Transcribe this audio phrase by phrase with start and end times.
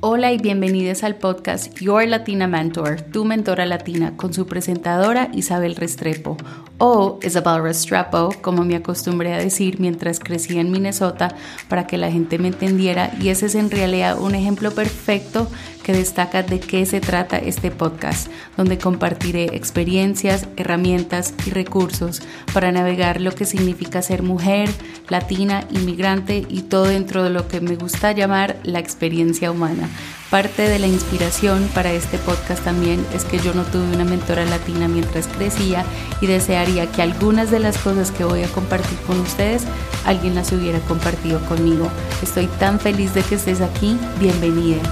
[0.00, 5.74] Hola y bienvenidos al podcast Your Latina Mentor, tu mentora latina, con su presentadora Isabel
[5.74, 6.36] Restrepo,
[6.78, 11.34] o Isabel Restrepo, como me acostumbré a decir mientras crecía en Minnesota
[11.68, 15.48] para que la gente me entendiera, y ese es en realidad un ejemplo perfecto
[15.82, 22.20] que destaca de qué se trata este podcast, donde compartiré experiencias, herramientas y recursos
[22.52, 24.68] para navegar lo que significa ser mujer,
[25.08, 29.88] latina, inmigrante y todo dentro de lo que me gusta llamar la experiencia humana.
[30.30, 34.44] Parte de la inspiración para este podcast también es que yo no tuve una mentora
[34.44, 35.86] latina mientras crecía
[36.20, 39.64] y desearía que algunas de las cosas que voy a compartir con ustedes
[40.04, 41.88] alguien las hubiera compartido conmigo.
[42.22, 43.96] Estoy tan feliz de que estés aquí.
[44.20, 44.82] Bienvenida.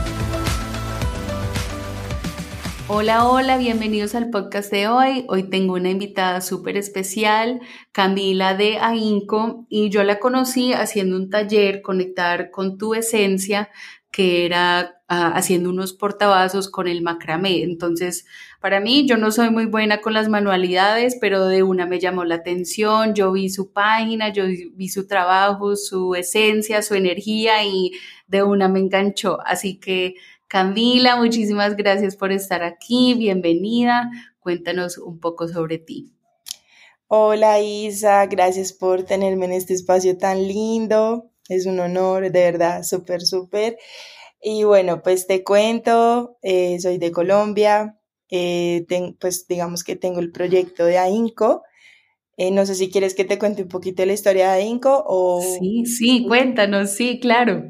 [2.88, 5.26] Hola, hola, bienvenidos al podcast de hoy.
[5.28, 7.60] Hoy tengo una invitada súper especial,
[7.92, 13.68] Camila de AINCO, y yo la conocí haciendo un taller, Conectar con tu Esencia,
[14.10, 17.62] que era ah, haciendo unos portavasos con el macramé.
[17.62, 18.26] Entonces,
[18.60, 22.24] para mí, yo no soy muy buena con las manualidades, pero de una me llamó
[22.24, 27.92] la atención, yo vi su página, yo vi su trabajo, su esencia, su energía y
[28.26, 29.38] de una me enganchó.
[29.44, 30.14] Así que
[30.48, 34.10] Camila, muchísimas gracias por estar aquí, bienvenida.
[34.38, 36.12] Cuéntanos un poco sobre ti.
[37.08, 41.30] Hola Isa, gracias por tenerme en este espacio tan lindo.
[41.48, 43.76] Es un honor, de verdad, súper, súper.
[44.48, 47.98] Y bueno, pues te cuento, eh, soy de Colombia,
[48.30, 48.86] eh,
[49.18, 51.64] pues digamos que tengo el proyecto de AINCO.
[52.36, 55.42] Eh, no sé si quieres que te cuente un poquito la historia de AINCO o...
[55.42, 57.64] Sí, sí, cuéntanos, sí, claro.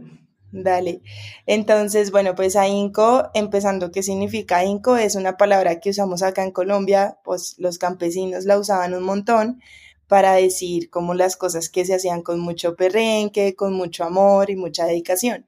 [0.53, 1.01] Dale.
[1.47, 4.99] Entonces, bueno, pues ahínco, empezando, ¿qué significa ahínco?
[4.99, 9.63] Es una palabra que usamos acá en Colombia, pues los campesinos la usaban un montón
[10.09, 14.57] para decir como las cosas que se hacían con mucho perrenque, con mucho amor y
[14.57, 15.47] mucha dedicación.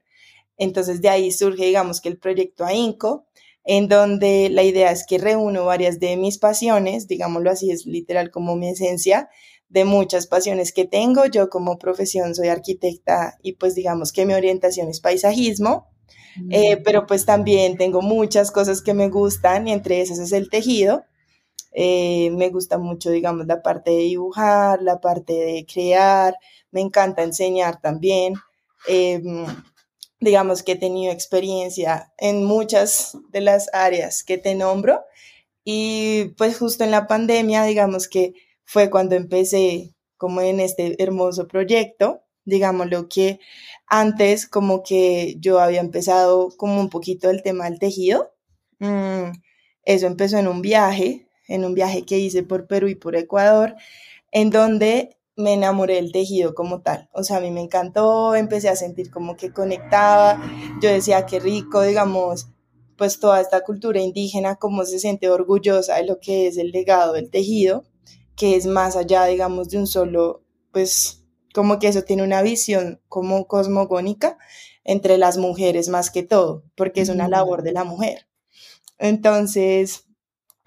[0.59, 3.25] Entonces, de ahí surge, digamos, que el proyecto ahínco,
[3.63, 8.29] en donde la idea es que reúno varias de mis pasiones, digámoslo así, es literal
[8.29, 9.29] como mi esencia,
[9.69, 11.25] de muchas pasiones que tengo.
[11.25, 15.87] Yo como profesión soy arquitecta y pues digamos que mi orientación es paisajismo,
[16.49, 20.49] eh, pero pues también tengo muchas cosas que me gustan y entre esas es el
[20.49, 21.05] tejido.
[21.71, 26.35] Eh, me gusta mucho, digamos, la parte de dibujar, la parte de crear,
[26.71, 28.33] me encanta enseñar también.
[28.87, 29.45] Em,
[30.19, 35.03] digamos que he tenido experiencia en muchas de las áreas que te nombro
[35.63, 38.33] y pues justo en la pandemia, digamos que
[38.65, 43.39] fue cuando empecé como en este hermoso proyecto, digámoslo que
[43.87, 48.33] antes como que yo había empezado como un poquito el tema del tejido.
[48.79, 49.31] Mm,
[49.83, 53.75] eso empezó en un viaje, en un viaje que hice por Perú y por Ecuador,
[54.31, 57.09] en donde me enamoré del tejido como tal.
[57.13, 60.41] O sea, a mí me encantó, empecé a sentir como que conectaba.
[60.81, 62.49] Yo decía, qué rico, digamos,
[62.97, 67.13] pues toda esta cultura indígena, cómo se siente orgullosa de lo que es el legado
[67.13, 67.85] del tejido
[68.39, 73.01] que es más allá, digamos, de un solo, pues como que eso tiene una visión
[73.09, 74.37] como cosmogónica
[74.85, 78.29] entre las mujeres más que todo, porque es una labor de la mujer.
[78.97, 80.05] Entonces,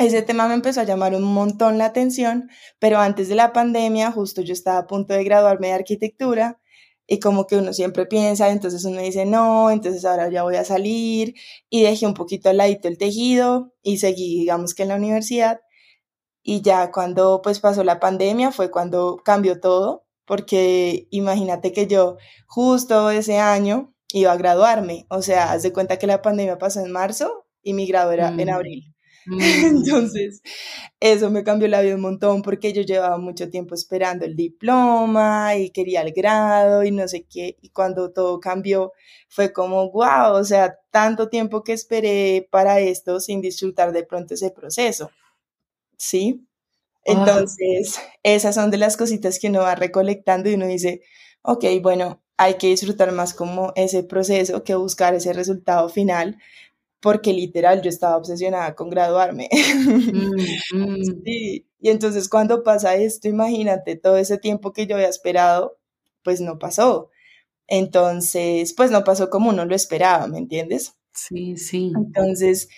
[0.06, 4.12] ese tema me empezó a llamar un montón la atención, pero antes de la pandemia,
[4.12, 6.60] justo yo estaba a punto de graduarme de arquitectura
[7.06, 10.64] y como que uno siempre piensa, entonces uno dice, no, entonces ahora ya voy a
[10.64, 11.34] salir
[11.68, 15.60] y dejé un poquito al ladito el tejido y seguí, digamos que en la universidad
[16.42, 22.16] y ya cuando pues pasó la pandemia fue cuando cambió todo, porque imagínate que yo
[22.46, 26.80] justo ese año iba a graduarme, o sea, haz de cuenta que la pandemia pasó
[26.80, 28.50] en marzo y mi grado era en mm.
[28.50, 28.91] abril.
[29.26, 29.40] Mm.
[29.84, 30.42] Entonces,
[31.00, 35.56] eso me cambió la vida un montón porque yo llevaba mucho tiempo esperando el diploma
[35.56, 37.56] y quería el grado y no sé qué.
[37.62, 38.92] Y cuando todo cambió,
[39.28, 44.34] fue como, wow, o sea, tanto tiempo que esperé para esto sin disfrutar de pronto
[44.34, 45.10] ese proceso.
[45.96, 46.46] ¿sí?
[47.04, 51.02] Entonces, esas son de las cositas que uno va recolectando y uno dice,
[51.42, 56.38] ok, bueno, hay que disfrutar más como ese proceso que buscar ese resultado final,
[57.02, 59.50] porque literal yo estaba obsesionada con graduarme.
[60.72, 61.22] Mm, mm.
[61.24, 65.78] Y entonces cuando pasa esto, imagínate, todo ese tiempo que yo había esperado,
[66.22, 67.10] pues no pasó.
[67.66, 70.94] Entonces, pues no pasó como uno lo esperaba, ¿me entiendes?
[71.12, 71.92] Sí, sí.
[71.96, 72.68] Entonces,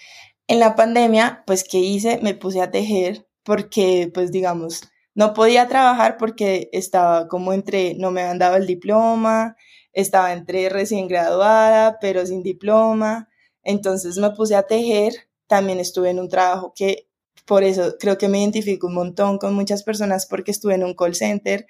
[0.46, 2.18] en la pandemia, pues, ¿qué hice?
[2.22, 4.82] Me puse a tejer porque, pues, digamos,
[5.14, 9.56] no podía trabajar porque estaba como entre, no me habían dado el diploma,
[9.92, 13.28] estaba entre recién graduada, pero sin diploma.
[13.64, 15.14] Entonces me puse a tejer.
[15.46, 17.08] También estuve en un trabajo que,
[17.44, 20.94] por eso creo que me identifico un montón con muchas personas porque estuve en un
[20.94, 21.66] call center.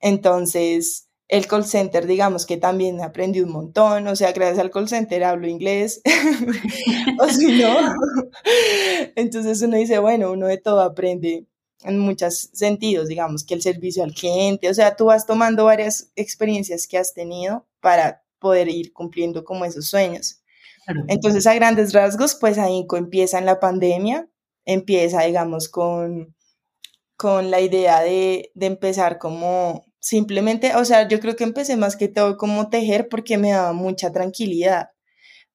[0.00, 4.88] Entonces, el call center, digamos que también aprendí un montón, o sea, gracias al call
[4.88, 6.02] center hablo inglés,
[7.20, 7.74] o si no,
[9.16, 11.46] entonces uno dice, bueno, uno de todo aprende
[11.82, 16.10] en muchos sentidos, digamos que el servicio al cliente, o sea, tú vas tomando varias
[16.16, 20.43] experiencias que has tenido para poder ir cumpliendo como esos sueños.
[21.08, 24.28] Entonces, a grandes rasgos, pues ahí empieza en la pandemia,
[24.64, 26.34] empieza, digamos, con,
[27.16, 31.96] con la idea de, de empezar como simplemente, o sea, yo creo que empecé más
[31.96, 34.90] que todo como tejer porque me daba mucha tranquilidad.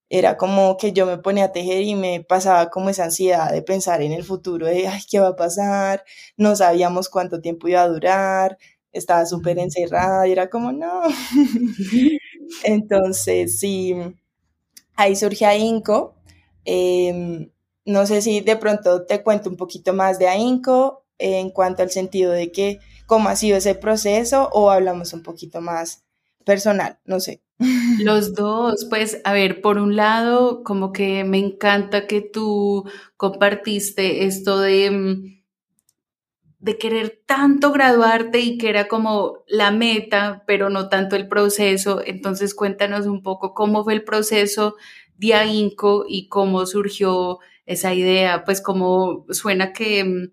[0.09, 3.61] Era como que yo me ponía a tejer y me pasaba como esa ansiedad de
[3.61, 6.03] pensar en el futuro, de, ay, ¿qué va a pasar?
[6.37, 8.57] No sabíamos cuánto tiempo iba a durar,
[8.91, 11.03] estaba súper encerrada y era como, no.
[12.63, 13.95] Entonces, sí,
[14.99, 16.15] ahí surge AINCO.
[16.65, 17.49] Em,
[17.85, 21.89] no sé si de pronto te cuento un poquito más de AINCO en cuanto al
[21.89, 26.03] sentido de que cómo ha sido ese proceso o hablamos un poquito más
[26.45, 27.41] personal, no sé.
[27.99, 32.85] Los dos, pues a ver, por un lado, como que me encanta que tú
[33.17, 35.38] compartiste esto de, mm,
[36.59, 42.01] de querer tanto graduarte y que era como la meta, pero no tanto el proceso.
[42.05, 44.75] Entonces cuéntanos un poco cómo fue el proceso
[45.15, 50.31] de AINCO y cómo surgió esa idea, pues como suena que mm,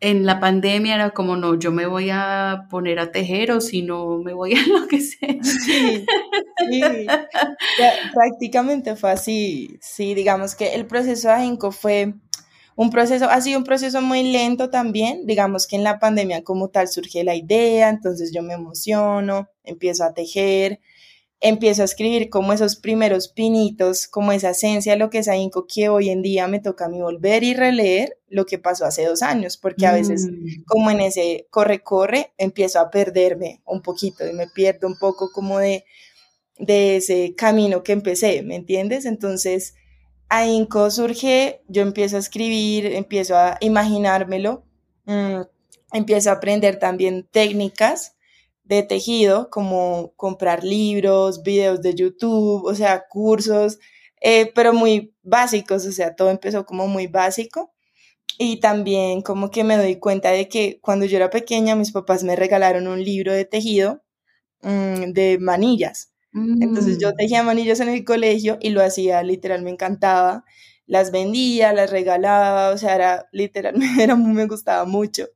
[0.00, 3.82] en la pandemia era como, no, yo me voy a poner a tejer o si
[3.82, 5.36] no, me voy a lo que sea.
[5.42, 6.04] Sí,
[6.70, 7.06] sí.
[8.14, 9.78] prácticamente fue así.
[9.80, 12.14] Sí, digamos que el proceso de AGINCO fue
[12.76, 15.26] un proceso, ha sido un proceso muy lento también.
[15.26, 20.04] Digamos que en la pandemia como tal surge la idea, entonces yo me emociono, empiezo
[20.04, 20.80] a tejer
[21.40, 25.66] empiezo a escribir como esos primeros pinitos, como esa esencia de lo que es Ainco,
[25.66, 29.04] que hoy en día me toca a mí volver y releer lo que pasó hace
[29.04, 30.64] dos años, porque a veces mm.
[30.66, 35.58] como en ese corre-corre empiezo a perderme un poquito y me pierdo un poco como
[35.58, 35.84] de,
[36.58, 39.04] de ese camino que empecé, ¿me entiendes?
[39.04, 39.74] Entonces,
[40.28, 44.64] Ainco surge, yo empiezo a escribir, empiezo a imaginármelo,
[45.04, 45.42] mm,
[45.92, 48.16] empiezo a aprender también técnicas
[48.64, 53.78] de tejido, como comprar libros, videos de YouTube, o sea, cursos,
[54.20, 57.72] eh, pero muy básicos, o sea, todo empezó como muy básico.
[58.38, 62.24] Y también como que me doy cuenta de que cuando yo era pequeña mis papás
[62.24, 64.02] me regalaron un libro de tejido
[64.62, 66.12] mm, de manillas.
[66.60, 67.16] Entonces yo mm.
[67.16, 70.44] tejía manillas en el colegio y lo hacía, literal, me encantaba.
[70.86, 75.28] Las vendía, las regalaba, o sea, era literalmente, era, me gustaba mucho.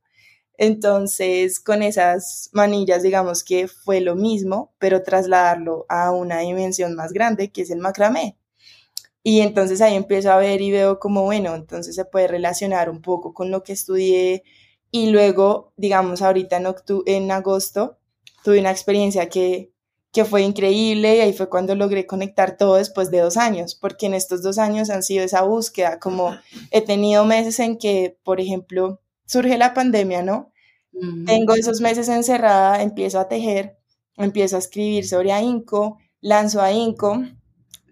[0.57, 7.13] Entonces, con esas manillas, digamos que fue lo mismo, pero trasladarlo a una dimensión más
[7.13, 8.37] grande, que es el macramé.
[9.23, 13.01] Y entonces ahí empiezo a ver y veo como, bueno, entonces se puede relacionar un
[13.01, 14.43] poco con lo que estudié.
[14.91, 16.67] Y luego, digamos, ahorita en,
[17.07, 17.97] en agosto,
[18.43, 19.70] tuve una experiencia que,
[20.11, 24.07] que fue increíble y ahí fue cuando logré conectar todo después de dos años, porque
[24.07, 26.35] en estos dos años han sido esa búsqueda, como
[26.71, 30.51] he tenido meses en que, por ejemplo, surge la pandemia, ¿no?
[31.25, 33.77] Tengo esos meses encerrada, empiezo a tejer,
[34.17, 37.23] empiezo a escribir sobre AINCO, lanzo AINCO,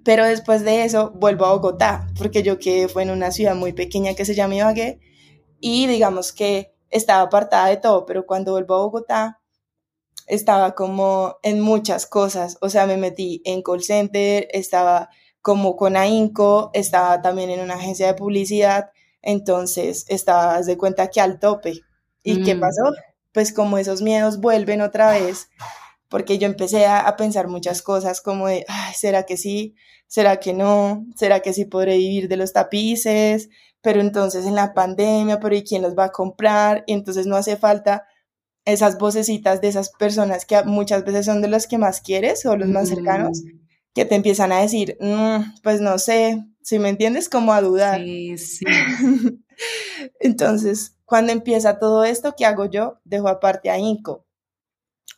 [0.04, 3.72] pero después de eso vuelvo a Bogotá, porque yo que fue en una ciudad muy
[3.72, 5.00] pequeña que se llama Ibagué
[5.62, 9.42] y digamos que estaba apartada de todo, pero cuando vuelvo a Bogotá
[10.30, 15.10] estaba como en muchas cosas, o sea, me metí en call center, estaba
[15.42, 21.22] como con AINCO, estaba también en una agencia de publicidad, entonces estaba de cuenta que
[21.22, 21.82] al tope,
[22.24, 22.60] ¿Y qué mm.
[22.60, 22.84] pasó?
[23.32, 25.50] Pues como esos miedos vuelven otra vez,
[26.10, 29.76] porque yo empecé a, pensar muchas cosas como de, Ay, ¿será que sí?
[30.08, 31.06] ¿Será que no?
[31.16, 33.50] ¿Será que sí podré vivir de los tapices?
[33.82, 36.84] Pero entonces en la pandemia, pero ¿y quién los va a comprar?
[36.88, 38.06] Y entonces no hace falta
[38.72, 42.56] esas vocecitas de esas personas que muchas veces son de los que más quieres o
[42.56, 43.60] los más cercanos, mm.
[43.94, 48.02] que te empiezan a decir, mm, pues no sé, si me entiendes, como a dudar.
[48.02, 48.66] Sí, sí.
[50.20, 53.00] entonces, cuando empieza todo esto, ¿qué hago yo?
[53.04, 54.26] Dejo aparte a Inco.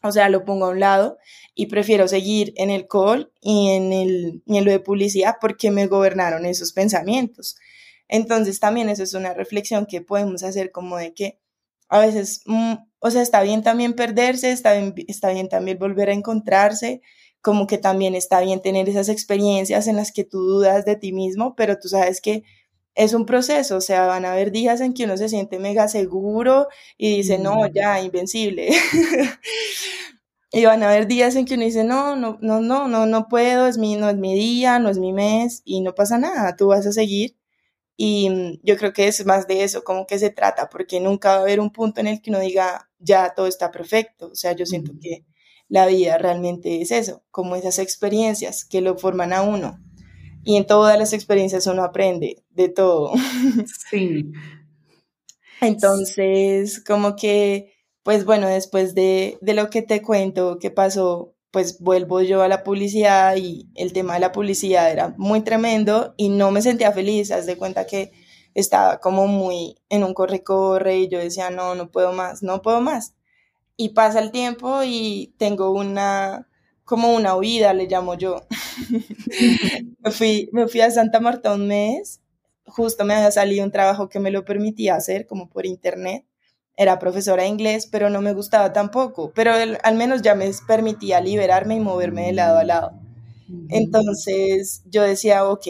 [0.03, 1.17] O sea, lo pongo a un lado
[1.53, 5.87] y prefiero seguir en el call y en, el, en lo de publicidad porque me
[5.87, 7.57] gobernaron esos pensamientos.
[8.07, 11.39] Entonces también eso es una reflexión que podemos hacer como de que
[11.87, 16.09] a veces, mm, o sea, está bien también perderse, está bien, está bien también volver
[16.09, 17.01] a encontrarse,
[17.41, 21.11] como que también está bien tener esas experiencias en las que tú dudas de ti
[21.11, 22.43] mismo, pero tú sabes que
[22.95, 25.87] es un proceso, o sea, van a haber días en que uno se siente mega
[25.87, 26.67] seguro
[26.97, 28.69] y dice, no, ya, invencible.
[30.51, 33.27] y van a haber días en que uno dice, no, no, no, no, no, no
[33.27, 36.55] puedo, es mi, no es mi día, no es mi mes y no pasa nada,
[36.55, 37.37] tú vas a seguir.
[37.97, 41.31] Y mm, yo creo que es más de eso, como que se trata, porque nunca
[41.31, 44.29] va a haber un punto en el que uno diga, ya todo está perfecto.
[44.31, 45.25] O sea, yo siento que
[45.67, 49.79] la vida realmente es eso, como esas experiencias que lo forman a uno.
[50.43, 53.13] Y en todas las experiencias uno aprende de todo.
[53.89, 54.31] Sí.
[55.61, 61.79] Entonces, como que, pues bueno, después de, de lo que te cuento que pasó, pues
[61.79, 66.29] vuelvo yo a la publicidad y el tema de la publicidad era muy tremendo y
[66.29, 67.31] no me sentía feliz.
[67.31, 68.11] Haz de cuenta que
[68.53, 72.81] estaba como muy en un corre-corre y yo decía, no, no puedo más, no puedo
[72.81, 73.13] más.
[73.77, 76.47] Y pasa el tiempo y tengo una,
[76.85, 78.45] como una huida, le llamo yo.
[80.03, 82.21] me, fui, me fui a Santa Marta un mes,
[82.65, 86.25] justo me había salido un trabajo que me lo permitía hacer, como por internet.
[86.77, 89.53] Era profesora de inglés, pero no me gustaba tampoco, pero
[89.83, 92.93] al menos ya me permitía liberarme y moverme de lado a lado.
[93.69, 95.67] Entonces yo decía, ok,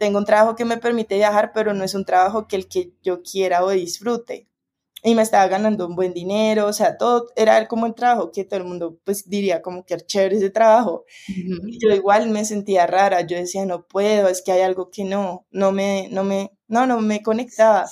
[0.00, 2.94] tengo un trabajo que me permite viajar, pero no es un trabajo que el que
[3.02, 4.48] yo quiera o disfrute.
[5.02, 8.44] Y me estaba ganando un buen dinero, o sea, todo era como el trabajo que
[8.44, 11.04] todo el mundo pues diría como que chévere ese trabajo.
[11.80, 15.46] Yo igual me sentía rara, yo decía, no puedo, es que hay algo que no,
[15.50, 17.86] no me, no me, no, no me conectaba.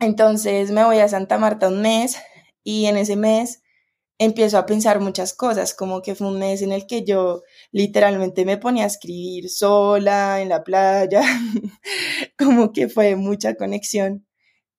[0.00, 2.16] Entonces me voy a Santa Marta un mes
[2.62, 3.62] y en ese mes
[4.18, 7.42] empiezo a pensar muchas cosas, como que fue un mes en el que yo
[7.74, 11.22] literalmente me ponía a escribir sola en la playa,
[12.38, 14.24] como que fue mucha conexión.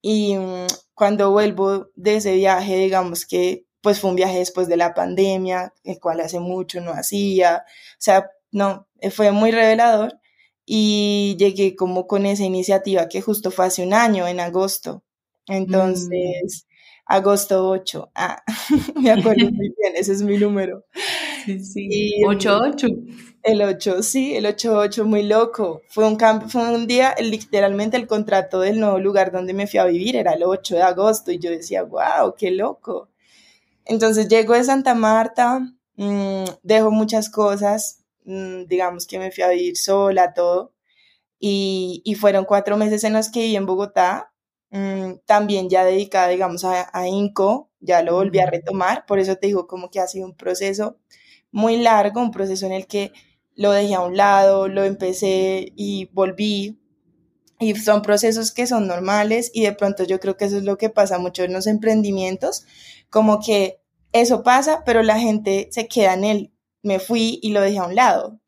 [0.02, 4.78] Y mm, cuando vuelvo de ese viaje, digamos que pues fue un viaje después de
[4.78, 10.18] la pandemia, el cual hace mucho no hacía, o sea, no, fue muy revelador
[10.66, 15.04] y llegué como con esa iniciativa que justo fue hace un año, en agosto.
[15.50, 15.54] Mm.
[15.54, 16.66] Entonces,
[17.06, 18.12] agosto 8.
[18.16, 18.42] Ah,
[18.96, 20.86] me acuerdo muy bien, ese es mi número.
[21.64, 22.12] Sí, sí.
[22.26, 22.88] 8-8.
[23.44, 25.82] El 8, sí, el 8-8, muy loco.
[25.90, 29.86] Fue un, fue un día, literalmente el contrato del nuevo lugar donde me fui a
[29.86, 33.10] vivir era el 8 de agosto y yo decía, wow, qué loco.
[33.86, 35.60] Entonces llego de Santa Marta,
[35.96, 40.74] mmm, dejo muchas cosas, mmm, digamos que me fui a vivir sola, todo.
[41.40, 44.32] Y, y fueron cuatro meses en los que viví en Bogotá,
[44.76, 49.38] Mm, también ya dedicada, digamos, a, a, INCO, ya lo volví a retomar, por eso
[49.38, 50.98] te digo como que ha sido un proceso
[51.56, 53.14] muy largo, un proceso en el que
[53.56, 56.78] lo dejé a un lado, lo empecé y volví,
[57.62, 60.78] y son procesos que son normales y de pronto yo creo que eso es lo
[60.78, 62.66] que pasa mucho en los emprendimientos,
[63.10, 63.80] como que
[64.12, 67.86] eso pasa, pero la gente se queda en él, me fui y lo dejé a
[67.86, 68.42] un lado.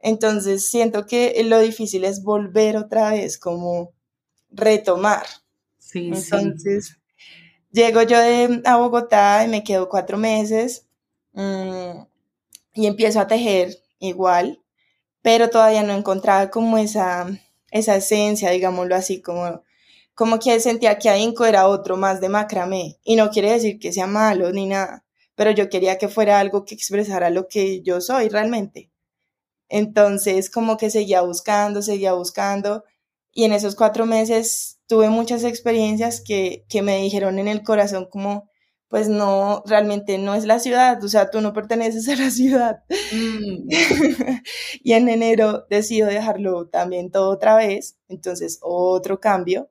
[0.00, 3.92] Entonces siento que lo difícil es volver otra vez, como
[4.48, 5.26] retomar.
[5.76, 6.96] Sí, Entonces,
[7.72, 10.87] llego yo de, a Bogotá y me quedo cuatro meses
[11.38, 12.06] mm,
[12.74, 14.62] y empiezo a tejer igual,
[15.22, 17.28] pero todavía no encontraba como esa,
[17.70, 19.62] esa esencia, digámoslo así, como,
[20.14, 22.98] como que sentía que Inco era otro más de macramé.
[23.04, 25.04] Y no quiere decir que sea malo ni nada,
[25.34, 28.90] pero yo quería que fuera algo que expresara lo que yo soy realmente.
[29.68, 32.84] Entonces, como que seguía buscando, seguía buscando
[33.32, 38.06] y en esos cuatro meses tuve muchas experiencias que, que me dijeron en el corazón
[38.10, 38.48] como,
[38.88, 42.84] pues no, realmente no es la ciudad, o sea, tú no perteneces a la ciudad.
[43.12, 43.68] Mm.
[44.82, 49.70] y en enero decido dejarlo también todo otra vez, entonces otro cambio,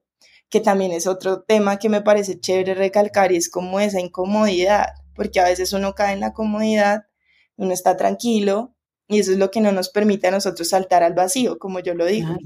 [0.50, 4.88] que también es otro tema que me parece chévere recalcar y es como esa incomodidad,
[5.16, 7.08] porque a veces uno cae en la comodidad,
[7.56, 8.76] uno está tranquilo
[9.08, 11.96] y eso es lo que no nos permite a nosotros saltar al vacío, como yo
[11.96, 12.38] lo digo.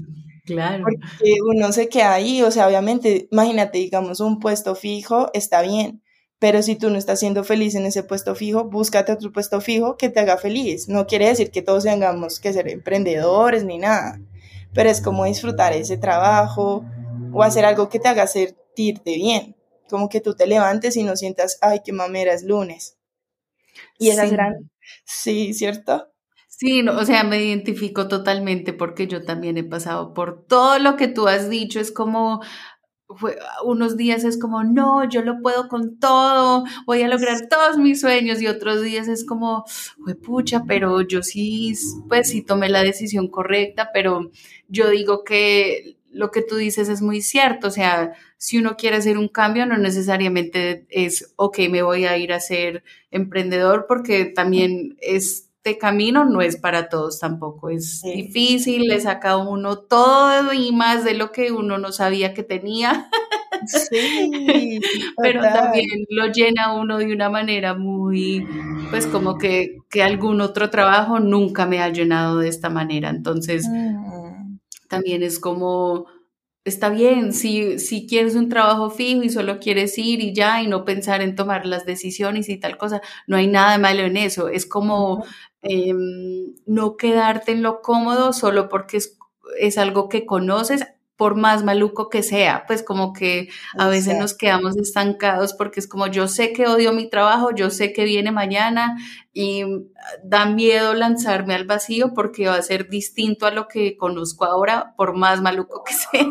[0.46, 0.84] Claro.
[0.84, 6.02] Porque uno se queda ahí, o sea, obviamente, imagínate, digamos, un puesto fijo está bien,
[6.42, 9.96] pero si tú no estás siendo feliz en ese puesto fijo, búscate otro puesto fijo
[9.96, 10.88] que te haga feliz.
[10.88, 14.20] No quiere decir que todos tengamos que ser emprendedores ni nada,
[14.74, 16.84] pero es como disfrutar ese trabajo
[17.32, 19.54] o hacer algo que te haga sentirte bien,
[19.88, 22.96] como que tú te levantes y no sientas, ay, qué mamera es lunes.
[24.00, 24.68] Y esa es gran...
[25.04, 26.08] Sí, ¿cierto?
[26.48, 31.08] Sí, o sea, me identifico totalmente porque yo también he pasado por todo lo que
[31.08, 31.80] tú has dicho.
[31.80, 32.40] Es como,
[33.64, 38.00] unos días es como, no, yo lo puedo con todo, voy a lograr todos mis
[38.00, 41.74] sueños y otros días es como, fue pucha, pero yo sí,
[42.08, 44.30] pues sí tomé la decisión correcta, pero
[44.68, 48.96] yo digo que lo que tú dices es muy cierto, o sea, si uno quiere
[48.96, 54.26] hacer un cambio, no necesariamente es, ok, me voy a ir a ser emprendedor porque
[54.26, 59.78] también es este camino no es para todos tampoco, es difícil, le saca a uno
[59.78, 63.08] todo y más de lo que uno no sabía que tenía.
[63.64, 64.80] Sí,
[65.22, 68.44] pero también lo llena uno de una manera muy,
[68.90, 73.64] pues como que, que algún otro trabajo nunca me ha llenado de esta manera, entonces
[73.68, 74.56] mm.
[74.88, 76.06] también es como
[76.64, 80.68] está bien, si, si quieres un trabajo fijo y solo quieres ir y ya y
[80.68, 84.48] no pensar en tomar las decisiones y tal cosa, no hay nada malo en eso.
[84.48, 85.24] Es como
[85.62, 89.18] em, no quedarte en lo cómodo solo porque es,
[89.58, 90.84] es algo que conoces
[91.22, 95.86] por más maluco que sea, pues como que a veces nos quedamos estancados porque es
[95.86, 98.96] como yo sé que odio mi trabajo, yo sé que viene mañana
[99.32, 99.62] y
[100.24, 104.94] da miedo lanzarme al vacío porque va a ser distinto a lo que conozco ahora,
[104.96, 106.26] por más maluco que sea.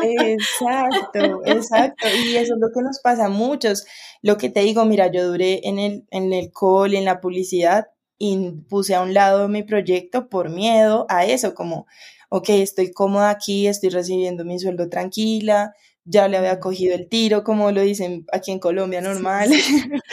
[0.00, 2.08] Exacto, exacto.
[2.24, 3.84] Y eso es lo que nos pasa a muchos.
[4.22, 7.88] Lo que te digo, mira, yo duré en el, en el call, en la publicidad
[8.24, 11.86] y puse a un lado mi proyecto por miedo a eso, como
[12.28, 15.74] ok, estoy cómoda aquí, estoy recibiendo mi sueldo tranquila,
[16.04, 19.50] ya le había cogido el tiro, como lo dicen aquí en Colombia normal.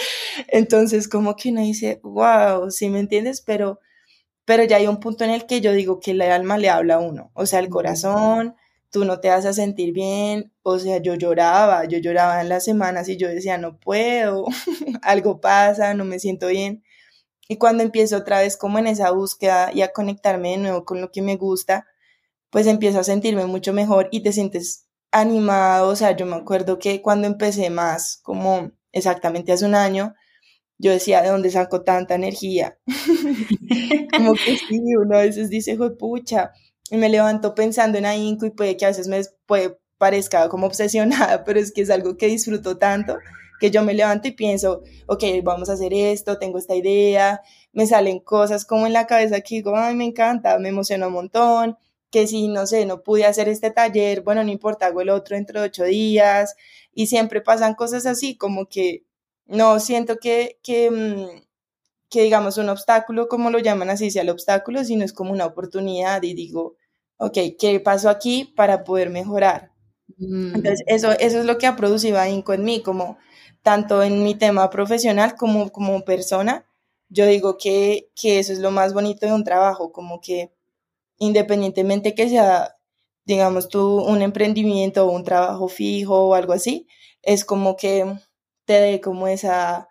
[0.47, 3.79] Entonces, como que uno dice, wow, sí me entiendes, pero,
[4.45, 6.95] pero ya hay un punto en el que yo digo que el alma le habla
[6.95, 8.55] a uno, o sea, el corazón,
[8.91, 12.65] tú no te vas a sentir bien, o sea, yo lloraba, yo lloraba en las
[12.65, 14.45] semanas y yo decía, no puedo,
[15.03, 16.83] algo pasa, no me siento bien.
[17.51, 21.01] Y cuando empiezo otra vez como en esa búsqueda y a conectarme de nuevo con
[21.01, 21.87] lo que me gusta,
[22.51, 25.89] pues empiezo a sentirme mucho mejor y te sientes animado.
[25.89, 30.13] O sea, yo me acuerdo que cuando empecé más, como exactamente hace un año,
[30.77, 32.77] yo decía, ¿de dónde saco tanta energía?
[34.15, 36.51] como que sí, uno a veces dice, pucha,
[36.91, 40.67] y me levanto pensando en ahínco y puede que a veces me puede, parezca como
[40.67, 43.17] obsesionada, pero es que es algo que disfruto tanto
[43.59, 47.41] que yo me levanto y pienso, ok, vamos a hacer esto, tengo esta idea,
[47.73, 51.13] me salen cosas como en la cabeza que digo, ay, me encanta, me emociona un
[51.13, 51.77] montón,
[52.11, 55.35] que si, no sé, no pude hacer este taller, bueno, no importa, hago el otro
[55.35, 56.55] dentro de ocho días
[56.93, 59.03] y siempre pasan cosas así, como que
[59.45, 61.41] no siento que, que, mm,
[62.09, 65.45] que digamos un obstáculo, como lo llaman así, sea el obstáculo, sino es como una
[65.45, 66.75] oportunidad y digo,
[67.17, 69.71] ok, ¿qué pasó aquí para poder mejorar?
[70.17, 70.55] Mm.
[70.55, 73.17] Entonces, eso, eso es lo que ha producido Inco en mí, como
[73.69, 76.65] tanto en mi tema profesional como como persona.
[77.07, 80.51] Yo digo que, que eso es lo más bonito de un trabajo, como que
[81.19, 82.77] independientemente que sea,
[83.25, 86.87] digamos, tú un emprendimiento o un trabajo fijo o algo así,
[87.21, 87.91] es como que
[88.65, 89.87] te dé como esa,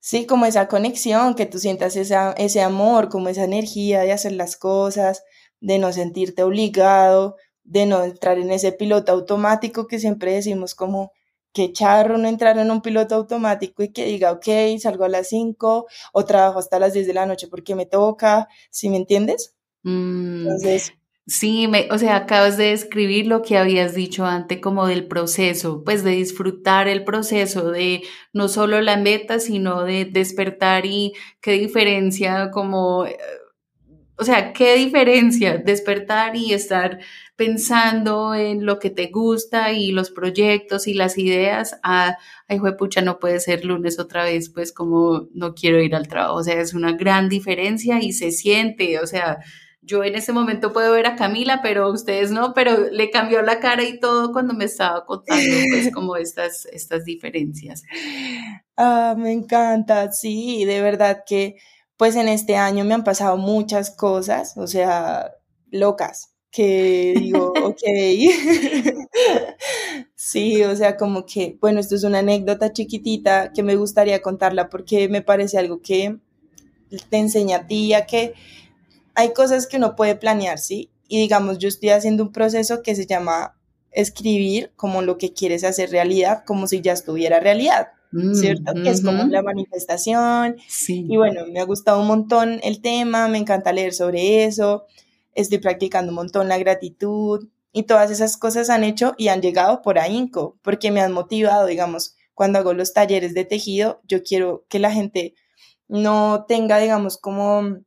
[0.00, 4.32] sí, como esa conexión, que tú sientas esa, ese amor, como esa energía de hacer
[4.32, 5.24] las cosas,
[5.60, 11.12] de no sentirte obligado, de no entrar en ese piloto automático que siempre decimos como
[11.58, 14.46] que charro no entrar en un piloto automático y que diga, ok,
[14.80, 18.46] salgo a las 5 o trabajo hasta las 10 de la noche porque me toca,
[18.70, 19.56] ¿sí me entiendes?
[19.82, 20.46] Mm,
[21.26, 25.82] sí, me, o sea, acabas de describir lo que habías dicho antes como del proceso,
[25.82, 31.52] pues de disfrutar el proceso, de no solo la meta, sino de despertar y qué
[31.52, 33.18] diferencia como, eh,
[34.18, 36.98] o sea, qué diferencia despertar y estar
[37.36, 43.00] pensando en lo que te gusta y los proyectos y las ideas a, ay, pucha,
[43.00, 46.60] no puede ser lunes otra vez, pues como no quiero ir al trabajo, o sea,
[46.60, 49.38] es una gran diferencia y se siente, o sea,
[49.82, 53.60] yo en ese momento puedo ver a Camila, pero ustedes no, pero le cambió la
[53.60, 57.84] cara y todo cuando me estaba contando pues como estas, estas diferencias.
[58.76, 61.56] Ah, me encanta, sí, de verdad que
[61.98, 65.34] pues en este año me han pasado muchas cosas, o sea,
[65.70, 67.82] locas, que digo, ok,
[70.14, 74.70] sí, o sea, como que, bueno, esto es una anécdota chiquitita que me gustaría contarla
[74.70, 76.18] porque me parece algo que
[77.10, 78.34] te enseña a ti a que
[79.14, 80.90] hay cosas que uno puede planear, ¿sí?
[81.08, 83.58] Y digamos, yo estoy haciendo un proceso que se llama
[83.90, 88.72] escribir como lo que quieres hacer realidad, como si ya estuviera realidad, mm, ¿cierto?
[88.74, 90.56] Que es como la manifestación.
[90.68, 91.06] Sí.
[91.08, 94.86] Y bueno, me ha gustado un montón el tema, me encanta leer sobre eso,
[95.34, 99.82] estoy practicando un montón la gratitud y todas esas cosas han hecho y han llegado
[99.82, 104.64] por ahínco, porque me han motivado, digamos, cuando hago los talleres de tejido, yo quiero
[104.68, 105.34] que la gente
[105.88, 107.78] no tenga, digamos, como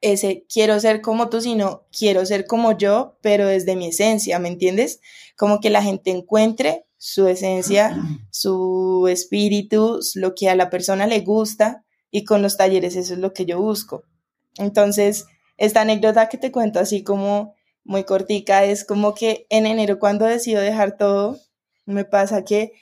[0.00, 4.48] ese quiero ser como tú, sino quiero ser como yo, pero desde mi esencia, ¿me
[4.48, 5.00] entiendes?
[5.36, 7.96] Como que la gente encuentre su esencia,
[8.30, 13.18] su espíritu, lo que a la persona le gusta y con los talleres eso es
[13.18, 14.04] lo que yo busco.
[14.58, 15.24] Entonces,
[15.56, 20.26] esta anécdota que te cuento así como muy cortica es como que en enero cuando
[20.26, 21.38] decido dejar todo,
[21.86, 22.72] me pasa que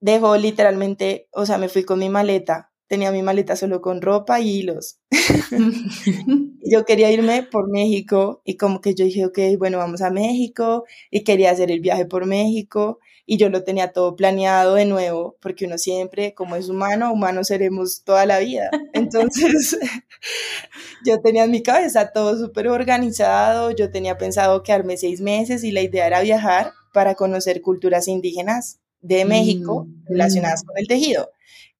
[0.00, 4.40] dejo literalmente, o sea, me fui con mi maleta tenía mi maleta solo con ropa
[4.40, 4.98] y hilos.
[6.64, 10.84] yo quería irme por México y como que yo dije, ok, bueno, vamos a México
[11.10, 12.98] y quería hacer el viaje por México
[13.30, 17.44] y yo lo tenía todo planeado de nuevo porque uno siempre, como es humano, humano
[17.44, 18.70] seremos toda la vida.
[18.94, 19.78] Entonces,
[21.04, 25.72] yo tenía en mi cabeza todo súper organizado, yo tenía pensado quedarme seis meses y
[25.72, 30.66] la idea era viajar para conocer culturas indígenas de México mm, relacionadas mm.
[30.66, 31.30] con el tejido,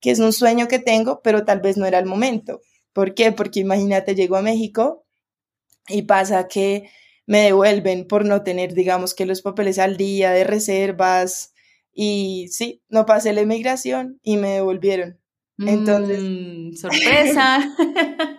[0.01, 2.61] que es un sueño que tengo, pero tal vez no era el momento.
[2.93, 3.33] ¿Por qué?
[3.33, 5.07] Porque imagínate, llego a México
[5.89, 6.91] y pasa que
[7.29, 11.53] me devuelven por no tener, digamos, que los papeles al día de reservas
[11.93, 15.21] y sí, no pasé la inmigración y me devolvieron.
[15.59, 17.59] Entonces, mm, sorpresa.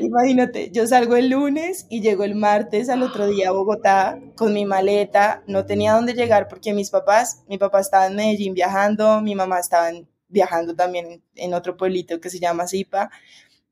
[0.00, 4.52] imagínate, yo salgo el lunes y llego el martes al otro día a Bogotá con
[4.52, 9.20] mi maleta, no tenía dónde llegar porque mis papás, mi papá estaba en Medellín viajando,
[9.22, 9.90] mi mamá estaba
[10.28, 13.10] viajando también en otro pueblito que se llama Zipa,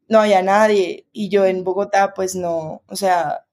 [0.09, 3.45] no había nadie y yo en Bogotá pues no, o sea,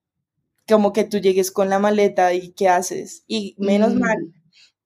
[0.68, 4.00] como que tú llegues con la maleta y qué haces y menos mm.
[4.00, 4.34] mal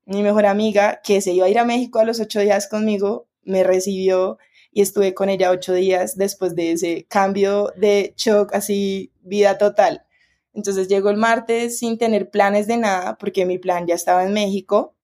[0.10, 3.28] mi mejor amiga, que se iba a ir a México a los ocho días conmigo,
[3.44, 4.40] me recibió
[4.72, 10.04] y estuve con ella ocho días después de ese cambio de shock, así, vida total.
[10.52, 14.34] Entonces llegó el martes sin tener planes de nada, porque mi plan ya estaba en
[14.34, 14.96] México.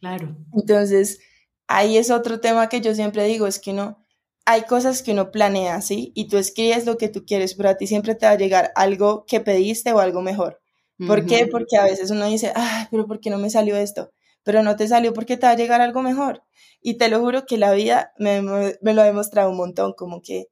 [0.00, 0.34] Claro.
[0.54, 1.20] Entonces,
[1.66, 4.03] ahí es otro tema que yo siempre digo, es que uno,
[4.46, 6.12] hay cosas que uno planea, ¿sí?
[6.14, 8.72] Y tú escribes lo que tú quieres, pero a ti siempre te va a llegar
[8.76, 10.60] algo que pediste o algo mejor.
[11.06, 11.48] ¿Por qué?
[11.50, 14.12] Porque a veces uno dice, ay, pero ¿por qué no me salió esto?
[14.44, 16.44] pero no te salió porque te va a llegar algo mejor.
[16.80, 20.48] Y te lo juro que la vida me, lo ha demostrado un montón, como que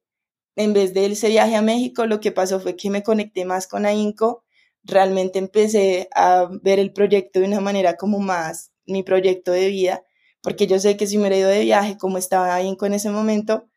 [0.55, 3.67] en vez de ese viaje a México, lo que pasó fue que me conecté más
[3.67, 4.43] con AINCO,
[4.83, 10.03] realmente empecé a ver el proyecto de una manera como más mi proyecto de vida,
[10.41, 13.09] porque yo sé que si me hubiera ido de viaje como estaba AINCO en ese
[13.11, 13.69] momento,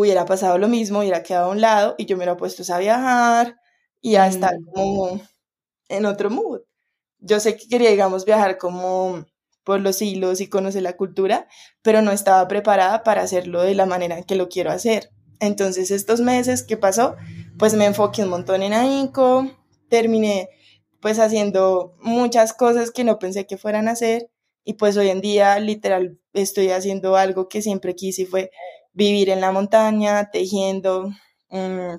[0.00, 2.78] hubiera pasado lo mismo, hubiera quedado a un lado y yo me hubiera puesto a
[2.78, 3.56] viajar
[4.00, 4.64] y a estar mm.
[4.72, 5.20] como
[5.88, 6.60] en otro mood.
[7.18, 9.26] Yo sé que quería, digamos, viajar como
[9.64, 11.46] por los hilos y conoce la cultura,
[11.82, 15.10] pero no estaba preparada para hacerlo de la manera en que lo quiero hacer.
[15.40, 17.16] Entonces estos meses que pasó,
[17.58, 19.50] pues me enfoqué un montón en AINCO,
[19.88, 20.48] terminé
[21.00, 24.30] pues haciendo muchas cosas que no pensé que fueran a hacer
[24.64, 28.50] y pues hoy en día literal estoy haciendo algo que siempre quise y fue
[28.92, 31.10] vivir en la montaña, tejiendo,
[31.48, 31.96] mm,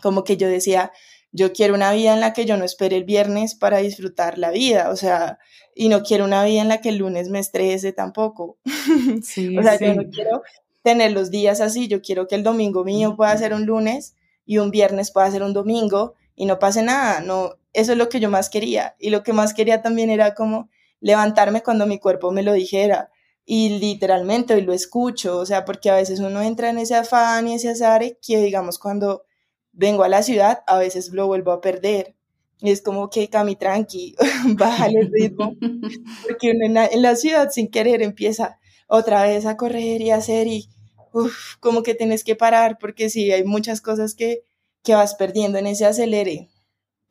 [0.00, 0.92] como que yo decía,
[1.32, 4.50] yo quiero una vida en la que yo no espere el viernes para disfrutar la
[4.50, 5.38] vida, o sea,
[5.74, 8.58] y no quiero una vida en la que el lunes me estrese tampoco.
[9.22, 10.42] Sí, o sea, yo no quiero
[10.82, 14.14] tener los días así, yo quiero que el domingo mío pueda ser un lunes
[14.46, 18.08] y un viernes pueda ser un domingo y no pase nada, no, eso es lo
[18.08, 18.96] que yo más quería.
[18.98, 20.70] Y lo que más quería también era como
[21.00, 23.10] levantarme cuando mi cuerpo me lo dijera
[23.50, 27.48] y literalmente hoy lo escucho, o sea, porque a veces uno entra en ese afán
[27.48, 29.24] y ese azar que digamos cuando
[29.72, 32.14] vengo a la ciudad a veces lo vuelvo a perder
[32.60, 34.16] y es como que Cami, tranqui,
[34.58, 35.56] bájale el ritmo,
[36.28, 40.46] porque uno en la, ciudad sin querer empieza otra vez a correr y a hacer
[40.46, 40.68] y
[41.14, 44.42] uf, como que tienes que parar, porque sí, hay muchas cosas que,
[44.82, 46.50] que vas perdiendo en ese acelere.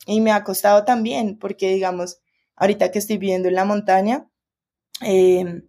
[0.05, 2.19] Y me ha costado también, porque digamos,
[2.55, 4.29] ahorita que estoy viviendo en la montaña,
[5.01, 5.63] em,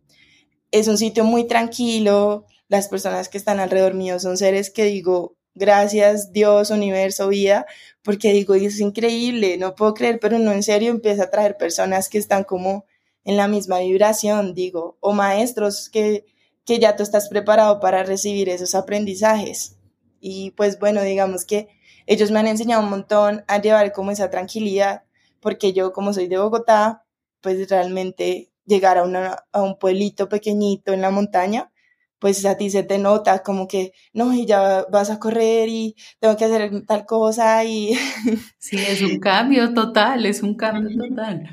[0.70, 5.36] es un sitio muy tranquilo, las personas que están alrededor mío son seres que digo,
[5.54, 7.66] gracias Dios, universo, vida,
[8.02, 12.08] porque digo, es increíble, no puedo creer, pero no en serio empieza a traer personas
[12.08, 12.84] que están como
[13.24, 16.24] en la misma vibración, digo, o maestros que,
[16.64, 19.76] que ya tú estás preparado para recibir esos aprendizajes.
[20.20, 21.68] Y pues bueno, digamos que
[22.06, 25.02] ellos me han enseñado un montón a llevar como esa tranquilidad,
[25.40, 27.04] porque yo como soy de Bogotá,
[27.40, 31.72] pues realmente llegar a, a un pueblito pequeñito en la montaña,
[32.18, 35.96] pues a ti se te nota como que, no, y ya vas a correr y
[36.20, 37.94] tengo que hacer tal cosa y...
[38.58, 41.48] Sí, es un cambio total, es un cambio total.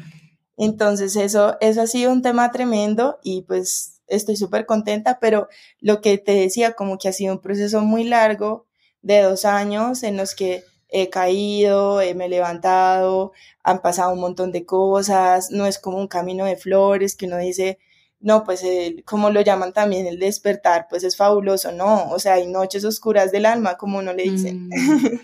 [0.57, 5.47] Entonces eso, eso ha sido un tema tremendo y pues estoy súper contenta, pero
[5.79, 8.67] lo que te decía, como que ha sido un proceso muy largo
[9.01, 13.31] de dos años en los que he caído, me he levantado,
[13.63, 17.37] han pasado un montón de cosas, no es como un camino de flores que uno
[17.37, 17.79] dice,
[18.19, 18.63] no, pues
[19.05, 23.31] como lo llaman también el despertar, pues es fabuloso, no, o sea, hay noches oscuras
[23.31, 24.69] del alma, como uno le dice, mm.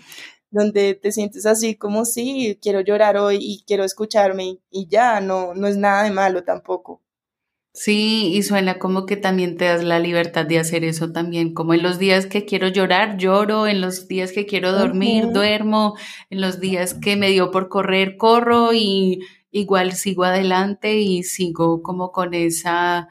[0.50, 5.54] donde te sientes así como sí, quiero llorar hoy y quiero escucharme y, ya, no,
[5.54, 7.02] no es nada de malo tampoco.
[7.74, 11.72] Sí, y suena como que también te das la libertad de hacer eso también, como
[11.72, 15.96] en los días que quiero llorar, lloro, en los días que quiero dormir, duermo,
[16.28, 21.82] en los días que me dio por correr, corro y igual sigo adelante y sigo
[21.82, 23.08] como con esa,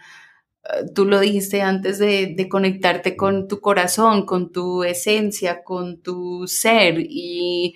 [0.63, 6.47] eh, tú lo dijiste antes de, conectarte con tu corazón, con tu esencia, con tu
[6.47, 7.75] ser y,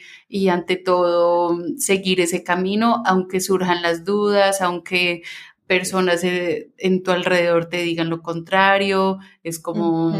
[0.50, 5.24] ante todo seguir ese camino, aunque surjan las dudas, aunque
[5.67, 10.13] personas en tu alrededor te digan lo contrario, es como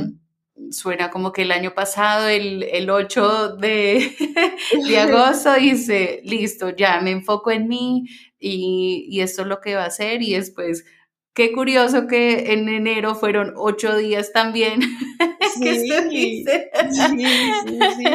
[0.71, 4.12] suena como que el año pasado, el, el 8 de,
[4.88, 8.05] de, agosto, dice, listo, ya me enfoco en mí
[8.39, 10.86] y, y, esto es lo que va a hacer y después,
[11.34, 14.81] qué curioso que en enero fueron ocho días también.
[15.55, 18.05] Sí, sí, sí, sí,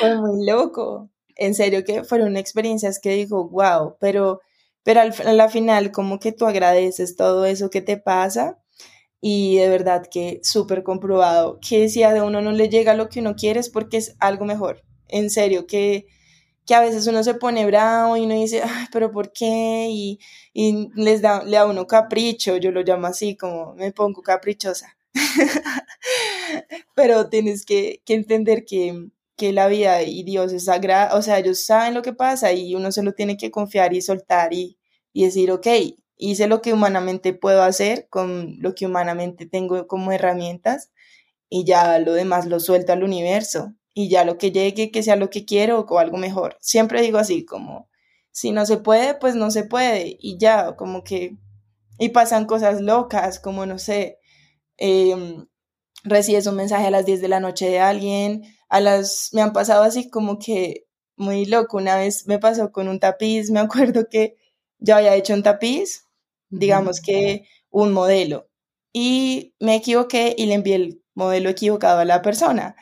[0.00, 1.10] Fue muy loco.
[1.36, 4.40] En serio que fueron experiencias que dijo, wow, pero,
[4.84, 8.58] pero al, a la final como que tú agradeces todo eso que te pasa
[9.26, 13.20] y de verdad que súper comprobado que si a uno no le llega lo que
[13.20, 14.84] uno quiere es porque es algo mejor.
[15.08, 16.06] En serio, que,
[16.66, 19.88] que a veces uno se pone bravo y uno dice, Ay, pero ¿por qué?
[19.90, 20.18] Y,
[20.52, 24.94] y les da, le da uno capricho, yo lo llamo así, como me pongo caprichosa.
[26.94, 31.38] pero tienes que, que entender que, que la vida y Dios es sagrada, o sea,
[31.38, 34.78] ellos saben lo que pasa y uno se lo tiene que confiar y soltar y,
[35.12, 35.66] y decir, ok,
[36.16, 40.90] hice lo que humanamente puedo hacer con lo que humanamente tengo como herramientas
[41.48, 45.16] y ya lo demás lo suelto al universo y ya lo que llegue, que sea
[45.16, 46.56] lo que quiero o algo mejor.
[46.60, 47.88] Siempre digo así, como
[48.32, 51.36] si no se puede, pues no se puede y ya, como que,
[51.98, 54.18] y pasan cosas locas, como no sé,
[54.78, 55.46] eh,
[56.04, 59.52] recibes un mensaje a las 10 de la noche de alguien, a las, me han
[59.52, 64.08] pasado así como que muy loco, una vez me pasó con un tapiz, me acuerdo
[64.10, 64.36] que
[64.78, 66.04] yo había hecho un tapiz
[66.58, 68.48] digamos que un modelo.
[68.92, 72.76] Y me equivoqué y le envié el modelo equivocado a la persona.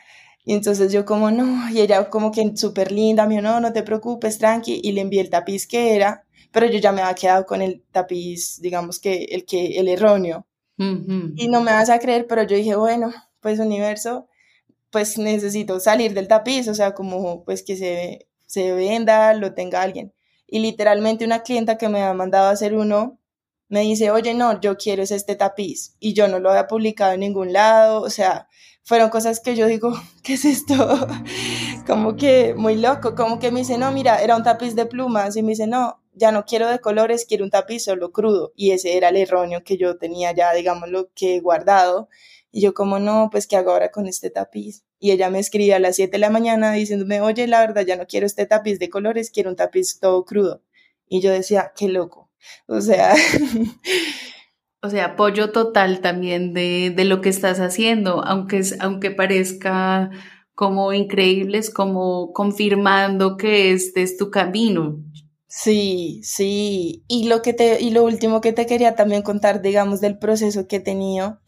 [0.45, 3.73] Y entonces yo como, no, y ella como que súper linda, me dijo, no, no
[3.73, 7.15] te preocupes, tranqui, y le envié el tapiz que era, pero yo ya me había
[7.15, 10.45] quedado con el tapiz, digamos que el que, el erróneo.
[10.75, 14.27] Y no me vas a creer, pero yo dije, bueno, pues universo,
[14.93, 19.81] pues necesito salir del tapiz, o sea, como pues que se, se venda, lo tenga
[19.81, 20.13] alguien.
[20.47, 23.19] Y literalmente una clienta que me ha mandado a hacer uno,
[23.69, 27.21] me dice, oye, no, yo quiero este tapiz y yo no lo había publicado en
[27.21, 28.47] ningún lado, o sea,
[28.83, 31.07] fueron cosas que yo digo, ¿qué es esto?
[31.87, 35.35] como que muy loco, como que me dice, no, mira, era un tapiz de plumas
[35.35, 38.71] y me dice, no, ya no quiero de colores, quiero un tapiz solo crudo y
[38.71, 42.09] ese era el erróneo que yo tenía ya, digamos, lo que he guardado.
[42.53, 44.85] Y yo como, no, pues, ¿qué hago ahora con este tapiz?
[44.99, 47.97] Y ella me escribe a las 7 de la mañana diciéndome, oye, la verdad, ya
[47.97, 50.63] no quiero este tapiz de colores, quiero un tapiz todo crudo.
[51.09, 52.23] Y yo decía, qué loco
[52.67, 53.15] o sea...
[54.85, 60.09] O sea, apoyo total también de, de, lo que estás haciendo, aunque, aunque parezca
[60.55, 65.01] como increíble, es como confirmando que este es tu camino.
[65.47, 67.05] Sí, sí.
[67.07, 70.67] Y lo que te, y lo último que te quería también contar, digamos, del proceso
[70.67, 71.39] que he tenido,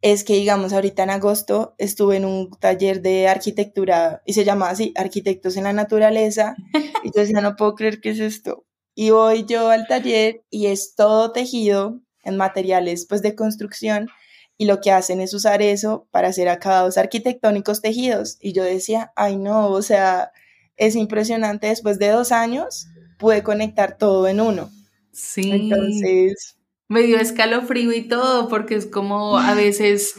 [0.00, 4.70] es que, digamos, ahorita en agosto estuve en un taller de arquitectura y se llama
[4.70, 6.54] así, Arquitectos en la Naturaleza.
[7.04, 8.66] Y yo decía, no puedo creer que es esto.
[8.96, 14.08] Y voy yo al taller y es todo tejido en materiales pues de construcción
[14.56, 18.36] y lo que hacen es usar eso para hacer acabados arquitectónicos tejidos.
[18.40, 20.32] Y yo decía, ay no, o sea,
[20.76, 24.70] es impresionante, después de dos años pude conectar todo en uno.
[25.12, 25.52] Sí.
[25.52, 26.57] Entonces...
[26.88, 30.14] Me dio escalofrío y todo, porque es como a veces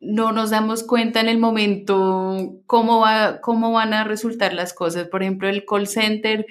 [0.00, 5.08] no nos damos cuenta en el momento cómo, va, cómo van a resultar las cosas.
[5.08, 6.46] Por ejemplo, el call center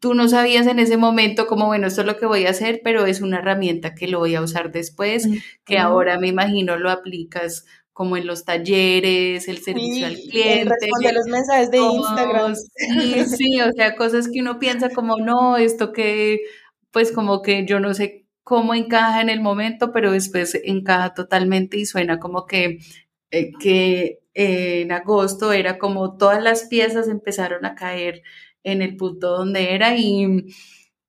[0.00, 2.80] tú no sabías en ese momento como, bueno, esto es lo que voy a hacer,
[2.84, 5.26] pero es una herramienta que lo voy a usar después,
[5.64, 10.74] que ahora me imagino lo aplicas como en los talleres, el servicio al cliente.
[10.80, 12.54] Responde los mensajes de Instagram.
[12.54, 16.40] Sí, sí, o sea, cosas que uno piensa como, no, esto que,
[16.90, 21.78] pues como que yo no sé cómo encaja en el momento, pero después encaja totalmente
[21.78, 22.78] y suena como que,
[23.32, 28.22] eh, que en agosto era como todas las piezas empezaron a caer
[28.62, 30.46] en el punto donde era y,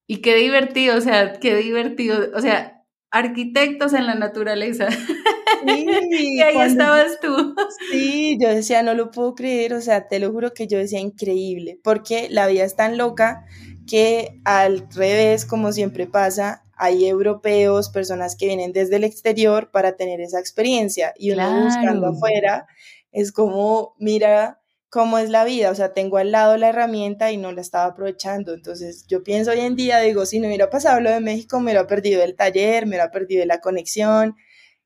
[0.08, 4.89] y qué divertido, o sea, qué divertido, o sea, arquitectos en la naturaleza.
[4.89, 7.54] Sí, y ahí estabas tú.
[7.91, 11.02] Sí, yo decía, no lo puedo creer, o sea, te lo juro que yo decía
[11.02, 13.45] increíble, porque la vida es tan loca
[13.86, 19.95] que al revés, como siempre pasa, hay europeos, personas que vienen desde el exterior para
[19.95, 22.67] tener esa experiencia y uno buscando afuera
[23.11, 27.37] es como, mira, cómo es la vida, o sea, tengo al lado la herramienta y
[27.37, 28.53] no la estaba aprovechando.
[28.53, 31.65] Entonces, yo pienso hoy en día, digo, si no hubiera pasado lo de México, me
[31.71, 34.35] hubiera perdido el taller, me hubiera perdido la conexión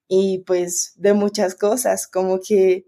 [0.08, 2.86] y pues de muchas cosas, como que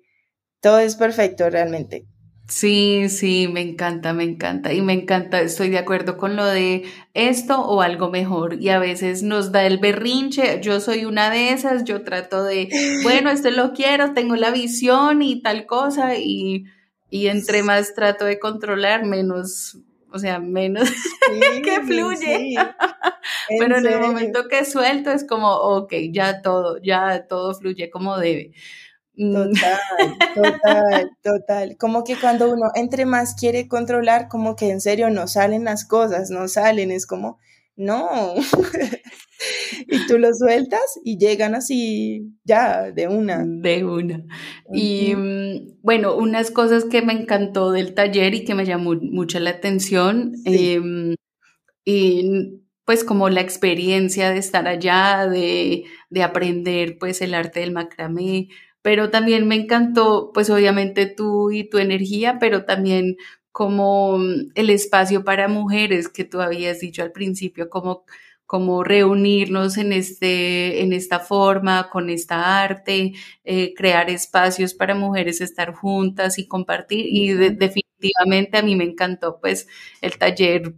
[0.61, 2.07] todo es perfecto realmente.
[2.47, 4.73] Sí, sí, me encanta, me encanta.
[4.73, 8.61] Y me encanta, estoy de acuerdo con lo de esto o algo mejor.
[8.61, 12.69] Y a veces nos da el berrinche, yo soy una de esas, yo trato de,
[13.03, 16.65] bueno, esto lo quiero, tengo la visión y tal cosa y
[17.13, 19.77] y entre más trato de controlar, menos,
[20.11, 20.89] o sea, menos
[21.63, 22.55] que fluye.
[23.59, 28.17] Pero en el momento que suelto es como, ok, ya todo, ya todo fluye como
[28.17, 28.53] debe.
[29.15, 29.33] Mm.
[29.33, 29.79] Total,
[30.33, 31.77] total, total.
[31.77, 35.85] Como que cuando uno entre más quiere controlar, como que en serio no salen las
[35.85, 37.37] cosas, no salen, es como,
[37.75, 38.33] no.
[39.87, 43.43] y tú lo sueltas y llegan así ya de una.
[43.45, 44.23] De una.
[44.73, 49.39] Y mm, bueno, unas cosas que me encantó del taller y que me llamó mucho
[49.39, 51.15] la atención, em,
[51.85, 57.71] y pues como la experiencia de estar allá, de, de aprender pues el arte del
[57.71, 58.49] macramé,
[58.83, 63.17] pero también me encantó, pues obviamente tú y tu energía, pero también
[63.53, 68.03] como mm, el espacio para mujeres que tú habías dicho al principio, como,
[68.45, 73.13] como reunirnos en, este, en esta forma, con esta arte,
[73.45, 77.05] eh, crear espacios para mujeres estar juntas y compartir.
[77.07, 79.67] Y definitivamente a mí me encantó, pues
[80.01, 80.73] el taller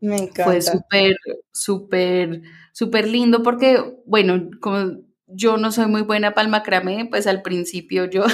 [0.00, 0.44] me encanta.
[0.44, 1.16] fue súper,
[1.52, 7.26] súper, súper lindo porque, bueno, como yo no soy muy buena para el macramé, pues
[7.26, 8.24] al principio yo,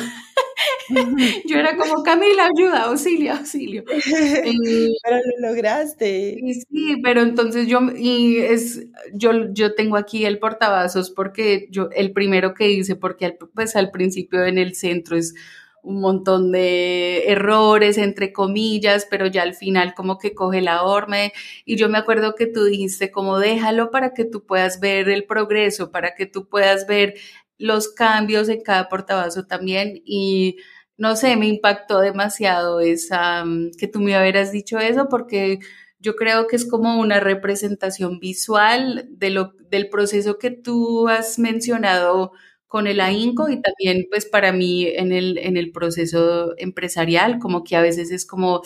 [1.47, 3.85] yo era como, Camila, ayuda, auxilio, auxilio.
[3.87, 6.39] pero lo lograste.
[6.71, 12.13] sí, pero entonces yo, y es, yo, yo tengo aquí el portavasos porque yo, el
[12.13, 15.35] primero que hice, porque pues al principio en el centro es
[15.83, 21.33] un montón de errores, entre comillas, pero ya al final como que coge la horme.
[21.65, 25.25] Y yo me acuerdo que tú dijiste como déjalo para que tú puedas ver el
[25.25, 27.15] progreso, para que tú puedas ver
[27.59, 30.03] los cambios en cada portavasos también.
[30.05, 30.57] Y
[30.97, 35.59] no sé, me impactó demasiado esa, mm, que tú me hubieras dicho eso, porque
[35.99, 41.39] yo creo que es como una representación visual de lo, del proceso que tú has
[41.39, 42.33] mencionado
[42.73, 47.65] con el ahínco y también pues para mí en el, en el proceso empresarial, como
[47.65, 48.63] que a veces es como,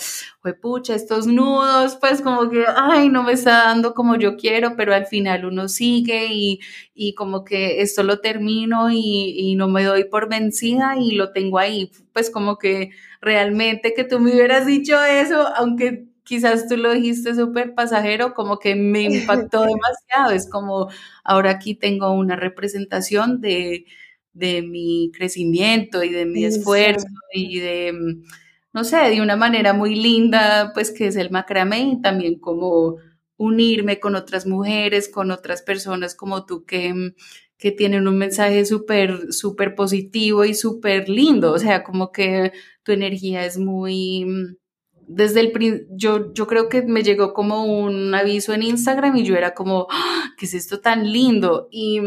[0.62, 4.94] pucha, estos nudos, pues como que, ay, no me está dando como yo quiero, pero
[4.94, 6.60] al final uno sigue y,
[6.94, 11.32] y como que esto lo termino y, y no me doy por vencida y lo
[11.32, 12.90] tengo ahí, pues como que
[13.20, 18.58] realmente que tú me hubieras dicho eso, aunque quizás tú lo dijiste súper pasajero, como
[18.58, 19.02] que me
[19.50, 20.32] impactó demasiado.
[20.32, 20.88] Es como,
[21.24, 23.86] ahora aquí tengo una representación de,
[24.34, 27.94] de mi crecimiento y de mi esfuerzo y de,
[28.72, 32.96] no sé, de una manera muy linda, pues que es el macramé y también como
[33.38, 37.14] unirme con otras mujeres, con otras personas como tú que,
[37.58, 41.52] que tienen un mensaje súper, súper positivo y súper lindo.
[41.52, 44.26] O sea, como que tu energía es muy
[45.08, 49.36] desde el yo, yo creo que me llegó como un aviso en Instagram y yo
[49.36, 50.32] era como, ¡Ah!
[50.36, 51.68] ¿qué es esto tan lindo?
[51.70, 52.00] Y,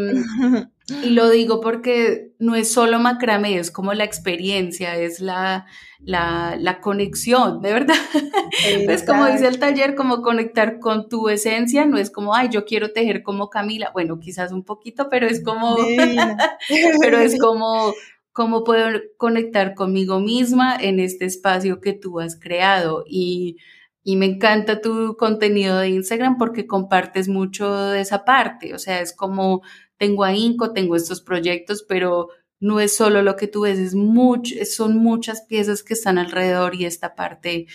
[1.04, 5.66] y, lo digo porque no es solo macramé, es como la experiencia, es la,
[6.00, 7.96] la, la conexión, de verdad.
[8.66, 12.66] Es como dice el taller, como conectar con tu esencia, no es como, ay, yo
[12.66, 15.78] quiero tejer como Camila, bueno, quizás un poquito, pero es como,
[17.02, 17.94] pero es como
[18.39, 23.04] cómo puedo conectar conmigo misma en este espacio que tú has creado.
[23.06, 23.58] Y,
[24.06, 28.73] me encanta tu contenido de Instagram porque compartes mucho de esa parte.
[28.73, 29.62] O sea, es como
[29.97, 32.30] tengo a Inco, tengo estos proyectos, pero
[32.62, 36.75] no es solo lo que tú ves, es mucho, son muchas piezas que están alrededor
[36.75, 37.67] y esta parte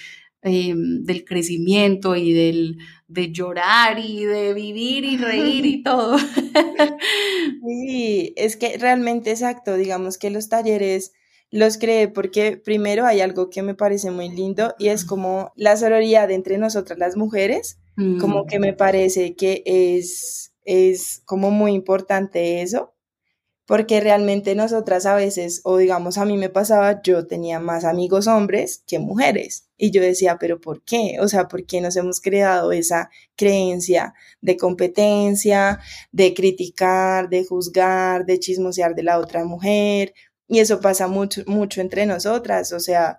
[0.44, 2.78] em, del crecimiento y del,
[3.08, 6.16] de llorar y de vivir y reír y todo.
[7.66, 11.12] Sí, es que realmente exacto, digamos que los talleres
[11.50, 15.76] los creé porque primero hay algo que me parece muy lindo y es como la
[15.76, 17.78] sororidad entre nosotras las mujeres,
[18.20, 18.76] como que me mm.
[18.76, 22.93] parece que es, es como muy importante eso
[23.66, 28.26] porque realmente nosotras a veces, o digamos a mí me pasaba, yo tenía más amigos
[28.26, 29.68] hombres que mujeres.
[29.78, 31.16] Y yo decía, pero ¿por qué?
[31.20, 35.80] O sea, ¿por qué nos hemos creado esa creencia de competencia,
[36.12, 40.14] de criticar, de juzgar, de chismosear de la otra mujer?
[40.46, 42.72] Y eso pasa mucho, mucho entre nosotras.
[42.72, 43.18] O sea,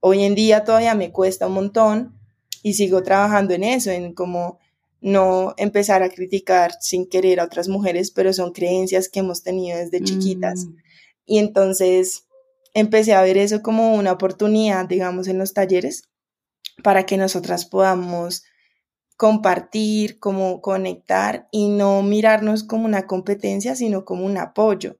[0.00, 2.20] hoy en día todavía me cuesta un montón
[2.62, 4.58] y sigo trabajando en eso, en como
[5.00, 9.78] no empezar a criticar sin querer a otras mujeres, pero son creencias que hemos tenido
[9.78, 10.64] desde chiquitas.
[10.64, 10.76] Mm.
[11.26, 12.26] Y entonces
[12.74, 16.04] empecé a ver eso como una oportunidad, digamos, en los talleres
[16.82, 18.44] para que nosotras podamos
[19.16, 24.98] compartir, como conectar y no mirarnos como una competencia, sino como un apoyo.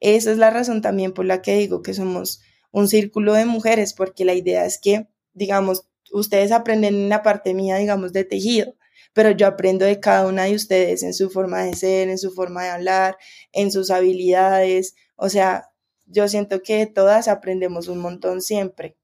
[0.00, 3.94] Esa es la razón también por la que digo que somos un círculo de mujeres,
[3.94, 8.74] porque la idea es que, digamos, ustedes aprenden una parte mía, digamos, de tejido,
[9.18, 12.30] pero yo aprendo de cada una de ustedes en su forma de ser, en su
[12.30, 13.16] forma de hablar,
[13.50, 14.94] en sus habilidades.
[15.16, 15.72] O sea,
[16.06, 18.96] yo siento que todas aprendemos un montón siempre.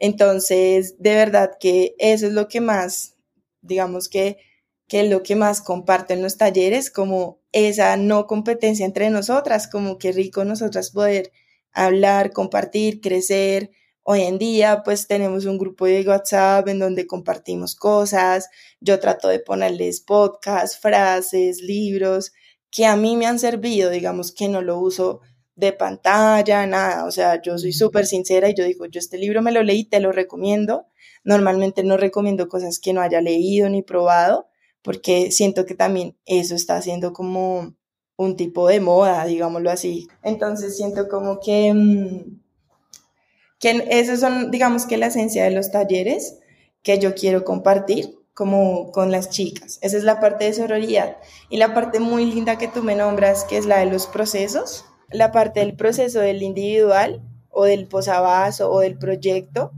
[0.00, 3.14] Entonces, de verdad que eso es lo que más,
[3.62, 4.38] digamos que
[4.88, 9.68] que es lo que más comparto en los talleres, como esa no competencia entre nosotras,
[9.68, 11.30] como que rico nosotras poder
[11.70, 13.70] hablar, compartir, crecer.
[14.12, 18.48] Hoy en día pues tenemos un grupo de WhatsApp en donde compartimos cosas,
[18.80, 22.32] yo trato de ponerles podcasts, frases, libros
[22.72, 25.20] que a mí me han servido, digamos que no lo uso
[25.54, 29.42] de pantalla, nada, o sea, yo soy súper sincera y yo digo, yo este libro
[29.42, 30.86] me lo leí, te lo recomiendo.
[31.22, 34.48] Normalmente no recomiendo cosas que no haya leído ni probado,
[34.82, 37.76] porque siento que también eso está haciendo como
[38.16, 40.08] un tipo de moda, digámoslo así.
[40.24, 42.39] Entonces siento como que, mm,
[43.60, 46.38] que eso son, digamos que la esencia de los talleres
[46.82, 49.78] que yo quiero compartir como con las chicas.
[49.82, 51.18] Esa es la parte de sororidad.
[51.50, 54.86] Y la parte muy linda que tú me nombras, que es la de los procesos,
[55.10, 59.72] la parte del proceso del individual o del posavasos o del proyecto,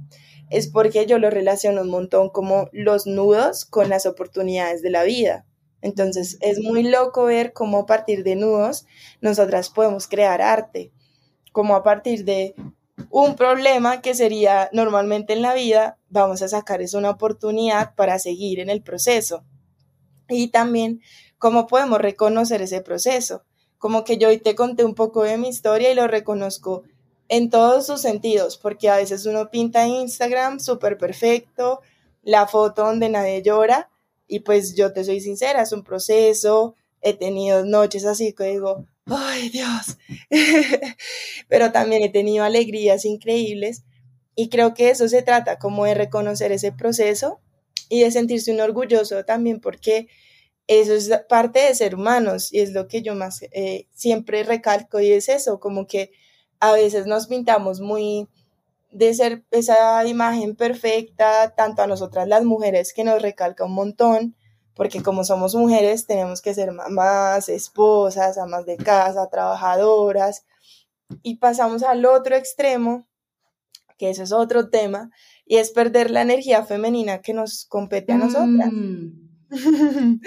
[0.49, 5.03] es porque yo lo relaciono un montón como los nudos con las oportunidades de la
[5.03, 5.45] vida.
[5.81, 8.87] Entonces es muy loco ver cómo a partir de nudos
[9.21, 10.93] nosotras podemos crear arte,
[11.51, 12.55] como a partir de
[13.15, 18.19] un problema que sería normalmente en la vida, vamos a sacar es una oportunidad para
[18.19, 19.45] seguir en el proceso.
[20.31, 21.03] Y también
[21.37, 23.45] cómo podemos reconocer ese proceso.
[23.77, 26.85] Como que yo hoy te conté un poco de mi historia y lo reconozco
[27.29, 31.83] en todos sus sentidos, porque a veces uno pinta Instagram súper perfecto,
[32.23, 33.91] la foto donde nadie llora,
[34.27, 38.87] y pues yo te soy sincera, es un proceso, he tenido noches así que digo,
[39.07, 39.99] ay Dios,
[41.49, 43.83] pero también he tenido alegrías increíbles,
[44.35, 47.41] y creo que eso se trata, como de reconocer ese proceso
[47.89, 50.09] y de sentirse un orgulloso también, porque
[50.69, 55.01] eso es parte de ser humanos, y es lo que yo más eh, siempre recalco,
[55.01, 56.13] y es eso, como que
[56.61, 58.29] a veces nos pintamos muy
[58.93, 64.37] de ser esa imagen perfecta, tanto a nosotras las mujeres que nos recalca un montón,
[64.75, 70.45] porque como somos mujeres tenemos que ser mamás, esposas, amas de casa, trabajadoras,
[71.23, 73.07] y pasamos al otro extremo,
[73.99, 75.11] que eso es otro tema,
[75.45, 78.71] y es perder la energía femenina que nos compete a nosotras.
[78.73, 79.33] Mm.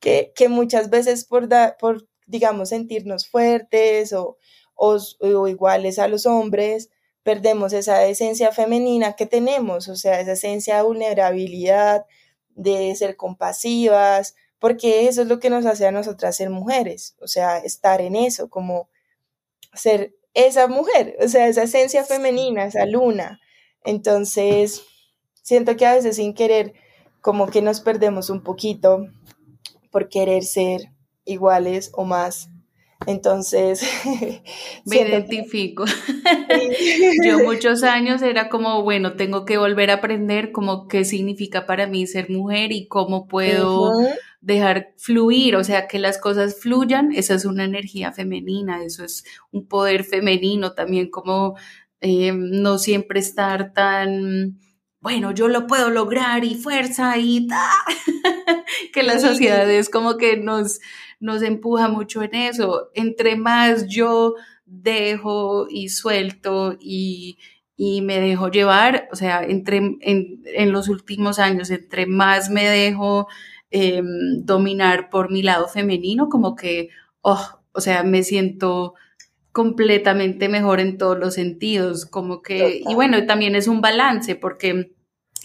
[0.00, 4.38] que, que, muchas veces por, por, digamos, sentirnos fuertes o,
[4.74, 6.90] o, iguales a los hombres,
[7.22, 12.06] perdemos esa esencia femenina que tenemos, o sea, esa esencia de vulnerabilidad,
[12.60, 17.26] de ser compasivas, porque eso es lo que nos hace a nosotras ser mujeres, o
[17.26, 18.88] sea, estar en eso, como
[19.72, 23.40] ser esa mujer, o sea, esa esencia femenina, esa luna.
[23.84, 24.82] Entonces,
[25.42, 26.74] siento que a veces sin querer,
[27.22, 29.06] como que nos perdemos un poquito
[29.90, 30.92] por querer ser
[31.24, 32.50] iguales o más
[33.06, 33.82] entonces,
[34.84, 35.84] me identifico.
[37.24, 41.86] Yo muchos años era como, bueno, tengo que volver a aprender como qué significa para
[41.86, 43.90] mí ser mujer y cómo puedo
[44.40, 49.24] dejar fluir, o sea, que las cosas fluyan, esa es una energía femenina, eso es
[49.50, 51.56] un poder femenino también, como
[52.00, 54.58] eh, no siempre estar tan
[55.00, 57.70] bueno, yo lo puedo lograr y fuerza y ta,
[58.92, 60.80] que la sociedad es como que nos,
[61.20, 62.90] nos empuja mucho en eso.
[62.94, 67.38] Entre más yo dejo y suelto y,
[68.02, 73.26] me dejo llevar, o sea, entre, en, los últimos años, entre más me dejo
[73.70, 76.90] em, dominar por mi lado femenino, como que,
[77.22, 78.94] oh, o sea, me siento
[79.52, 84.92] completamente mejor en todos los sentidos, como que, y bueno, también es un balance porque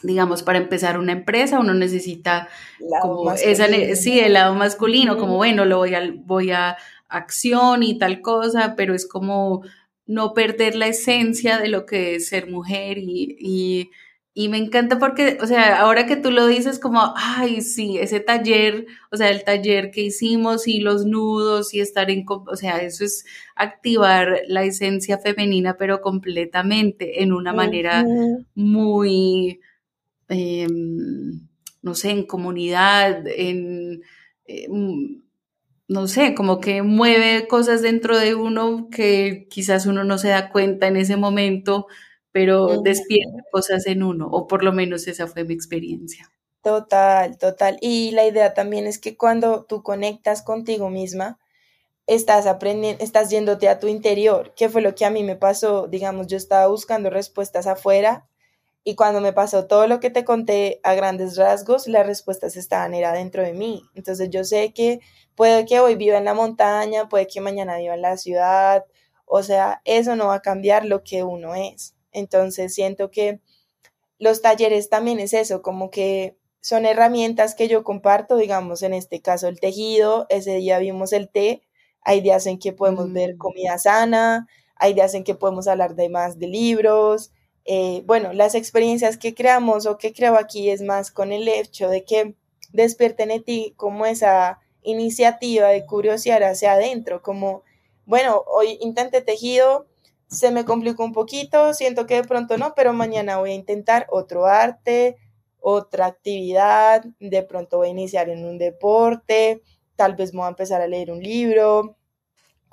[0.05, 2.47] digamos, para empezar una empresa uno necesita
[3.01, 6.77] como esa, sí, el lado masculino, como bueno, lo voy a, voy a
[7.07, 9.63] acción y tal cosa, pero es como
[10.05, 13.89] no perder la esencia de lo que es ser mujer y
[14.37, 18.19] y me encanta porque, o sea, ahora que tú lo dices como, ay, sí, ese
[18.19, 22.79] taller, o sea, el taller que hicimos y los nudos y estar en, o sea,
[22.79, 23.25] eso es
[23.55, 28.05] activar la esencia femenina, pero completamente, en una manera
[28.55, 29.61] muy,
[30.29, 31.47] em,
[31.81, 34.01] no sé, en comunidad, en,
[34.45, 35.21] em,
[35.87, 40.49] no sé, como que mueve cosas dentro de uno que quizás uno no se da
[40.51, 41.87] cuenta en ese momento
[42.35, 46.29] pero despierta cosas en uno, o por lo menos esa fue mi experiencia.
[46.61, 47.77] Total, total.
[47.79, 51.39] Y la idea también es que cuando tú conectas contigo misma,
[52.07, 55.87] estás aprendiendo, estás yéndote a tu interior, que fue lo que a mí me pasó,
[55.87, 58.27] digamos, yo estaba buscando respuestas afuera
[58.87, 62.93] y cuando me pasó todo lo que te conté a grandes rasgos, las respuestas estaban
[62.93, 63.83] era dentro de mí.
[63.95, 64.99] Entonces yo sé que
[65.33, 68.85] puede que hoy viva en la montaña, puede que mañana viva en la ciudad,
[69.25, 71.95] o sea, eso no va a cambiar lo que uno es.
[72.11, 73.41] Entonces siento que
[74.19, 79.19] los talleres también es eso, como que son herramientas que yo comparto, digamos, en este
[79.19, 81.63] caso el tejido, ese día vimos el té,
[82.01, 83.37] hay días en que podemos ver mm.
[83.39, 87.31] comida sana, hay días en que podemos hablar de más de libros.
[87.65, 91.89] Eh, bueno, las experiencias que creamos o que creo aquí es más con el hecho
[91.89, 92.35] de que
[92.71, 97.63] despierten en ti como esa iniciativa de curiosidad hacia adentro, como,
[98.05, 99.87] bueno, hoy intenté tejido,
[100.27, 104.05] se me complicó un poquito, siento que de pronto no, pero mañana voy a intentar
[104.11, 105.17] otro arte,
[105.59, 109.63] otra actividad, de pronto voy a iniciar en un deporte,
[109.95, 111.97] tal vez voy a empezar a leer un libro,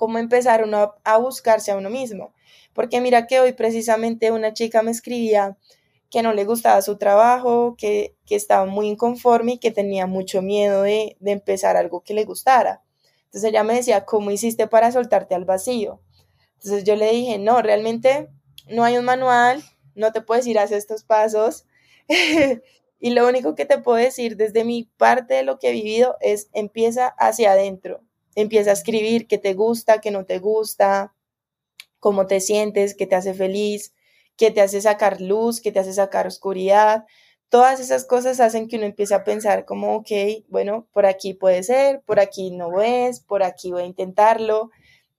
[0.03, 2.35] cómo empezar uno a buscarse a uno mismo.
[2.73, 5.57] Porque mira que hoy precisamente una chica me escribía
[6.11, 10.83] que no le gustaba su trabajo, que, estaba muy inconforme y que tenía mucho miedo
[10.83, 12.83] de, de empezar algo que le gustara.
[13.27, 16.01] Entonces ella me decía, ¿cómo hiciste para soltarte al vacío?
[16.55, 18.29] Entonces yo le dije, no, realmente
[18.67, 19.63] no hay un manual,
[19.95, 21.65] no te puedes ir hacer estos pasos.
[22.99, 26.17] y lo único que te puedo decir desde mi parte de lo que he vivido
[26.21, 28.03] es empieza hacia adentro,
[28.35, 31.15] empieza a escribir qué te gusta, qué no te gusta,
[32.01, 33.95] cómo te sientes, qué te hace feliz,
[34.37, 37.05] que te hace sacar luz, que te hace sacar oscuridad.
[37.49, 40.11] Todas esas cosas hacen que uno empiece a pensar como, ok,
[40.49, 44.71] bueno, por aquí puede ser, por aquí no es, por aquí voy a intentarlo.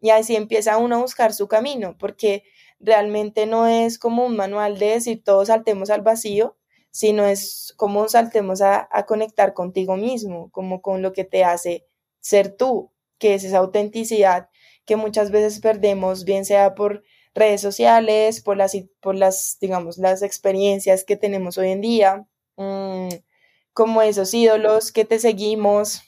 [0.02, 2.44] Y así empieza uno a buscar su camino, porque
[2.80, 6.58] realmente no es como un manual de decir todos saltemos al vacío,
[6.92, 11.86] sino es como saltemos a, a conectar contigo mismo, como con lo que te hace
[12.20, 12.93] ser tú,
[13.24, 14.50] que es esa autenticidad
[14.86, 20.22] que muchas veces perdemos, bien sea por redes sociales, por las, por las, digamos, las
[20.24, 23.08] experiencias que tenemos hoy en día, mm,
[23.72, 26.02] como esos ídolos que te seguimos.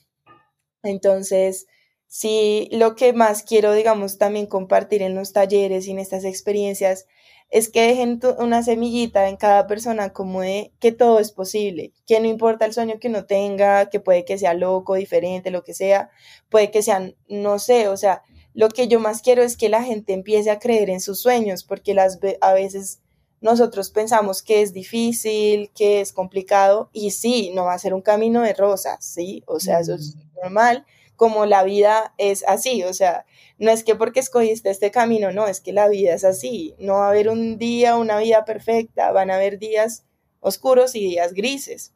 [0.83, 1.67] Entonces,
[2.07, 7.07] sí, lo que más quiero, digamos, también compartir en los talleres y en estas experiencias
[7.49, 12.19] es que dejen una semillita en cada persona como de que todo es posible, que
[12.19, 15.73] no importa el sueño que uno tenga, que puede que sea loco, diferente, lo que
[15.73, 16.09] sea,
[16.49, 18.23] puede que sean, no sé, o sea,
[18.53, 21.63] lo que yo más quiero es que la gente empiece a creer en sus sueños,
[21.63, 23.01] porque las, a veces
[23.41, 28.01] nosotros pensamos que es difícil, que es complicado, y sí, no va a ser un
[28.01, 29.43] camino de rosas, ¿sí?
[29.45, 30.19] O sea, eso es mm.
[30.41, 30.85] normal,
[31.15, 33.25] como la vida es así, o sea,
[33.57, 36.95] no es que porque escogiste este camino, no, es que la vida es así, no
[36.95, 40.05] va a haber un día, una vida perfecta, van a haber días
[40.41, 41.93] oscuros y días grises.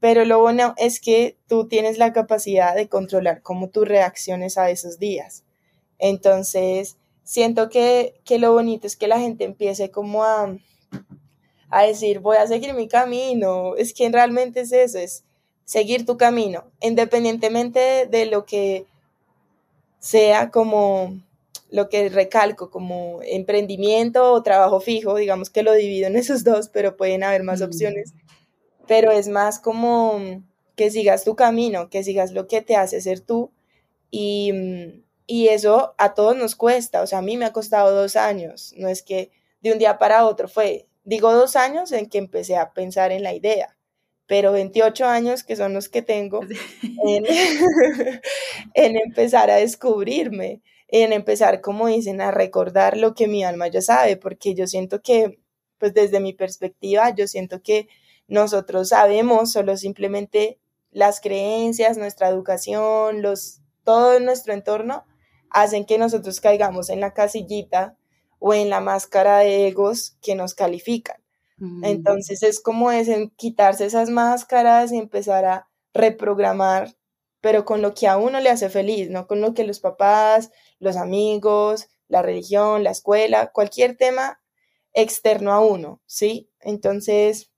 [0.00, 4.70] Pero lo bueno es que tú tienes la capacidad de controlar cómo tú reacciones a
[4.70, 5.44] esos días.
[5.98, 10.56] Entonces, siento que, lo bonito es que la gente empiece como a,
[11.70, 13.74] a decir, voy a seguir mi camino.
[13.76, 15.24] Es que realmente es eso, es
[15.66, 18.86] seguir tu camino, independientemente de lo que
[19.98, 21.20] sea como
[21.70, 26.68] lo que recalco como emprendimiento o trabajo fijo, digamos que lo divido en esos dos,
[26.68, 27.64] pero pueden haber más mm.
[27.64, 28.14] opciones,
[28.86, 30.42] pero es más como
[30.76, 33.50] que sigas tu camino, que sigas lo que te hace ser tú
[34.10, 34.52] y,
[35.26, 38.72] y eso a todos nos cuesta, o sea, a mí me ha costado dos años,
[38.76, 42.56] no es que de un día para otro fue, digo dos años en que empecé
[42.56, 43.75] a pensar en la idea,
[44.26, 46.40] pero 28 años que son los que tengo
[47.06, 47.24] en,
[48.74, 53.82] en empezar a descubrirme, en empezar, como dicen, a recordar lo que mi alma ya
[53.82, 55.38] sabe, porque yo siento que,
[55.78, 57.88] pues desde mi perspectiva, yo siento que
[58.28, 60.58] nosotros sabemos solo simplemente
[60.90, 65.04] las creencias, nuestra educación, los, todo nuestro entorno
[65.50, 67.96] hacen que nosotros caigamos en la casillita
[68.38, 71.16] o en la máscara de egos que nos califican.
[71.58, 71.84] Mm.
[71.84, 76.96] Entonces es como es quitarse esas máscaras y empezar a reprogramar,
[77.40, 80.50] pero con lo que a uno le hace feliz, no con lo que los papás,
[80.78, 84.40] los amigos, la religión, la escuela, cualquier tema
[84.94, 86.50] externo a uno, ¿sí?
[86.60, 87.50] Entonces,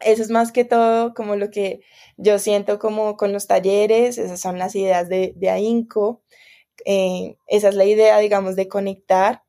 [0.00, 1.80] eso es más que todo como lo que
[2.16, 6.22] yo siento como con los talleres, esas son las ideas de, de AINCO.
[6.86, 9.44] Eh, esa es la idea, digamos, de conectar.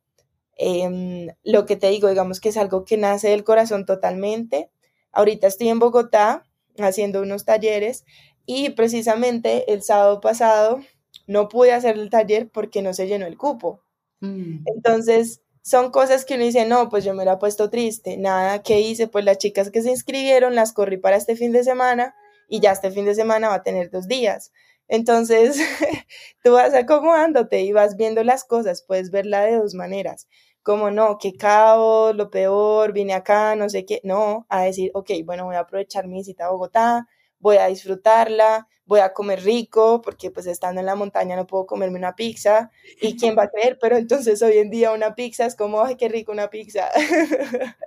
[0.58, 4.70] Em, lo que te digo, digamos que es algo que nace del corazón totalmente.
[5.12, 6.44] Ahorita estoy en Bogotá
[6.78, 8.06] haciendo unos talleres
[8.46, 10.80] y precisamente el sábado pasado
[11.28, 13.82] no pude hacer el taller porque no se llenó el cupo.
[14.20, 14.64] Mm.
[14.66, 18.18] Entonces, son cosas que uno dice, no, pues yo me la he puesto triste.
[18.18, 19.08] Nada, ¿qué hice?
[19.08, 22.16] Pues las chicas que se inscribieron las corrí para este fin de semana
[22.48, 24.54] y ya este fin de semana va a tener dos días.
[24.88, 25.58] Entonces,
[26.44, 30.28] tú vas acomodándote y vas viendo las cosas, puedes verla de dos maneras.
[30.68, 34.02] Como no, qué caos, lo peor, vine acá, no sé qué.
[34.04, 37.08] No, a decir, ok, bueno, voy a aprovechar mi visita a Bogotá,
[37.40, 41.66] voy a disfrutarla, voy a comer rico, porque pues estando en la montaña no puedo
[41.66, 42.72] comerme una pizza,
[43.02, 45.98] y quién va a creer, pero entonces hoy en día una pizza es como, ay,
[45.98, 46.90] qué rico una pizza.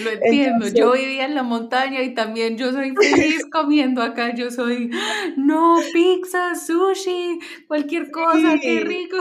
[0.00, 4.50] Lo entiendo, yo vivía en la montaña y también yo soy feliz comiendo acá, yo
[4.50, 4.90] soy,
[5.36, 7.38] no, pizza, sushi,
[7.68, 9.18] cualquier cosa, qué rico.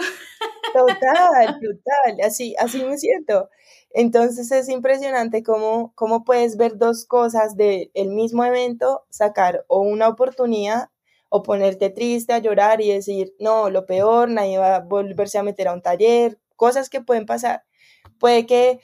[0.74, 3.50] Total, total, así, así me siento.
[3.96, 9.83] Entonces es impresionante cómo, cómo puedes ver dos cosas del el mismo evento, sacar o
[9.84, 10.90] una oportunidad
[11.30, 15.44] o ponerte triste a llorar y decir, no, lo peor, nadie va a volverse a
[15.44, 17.64] meter a un taller, cosas que pueden pasar.
[18.20, 18.80] Puede que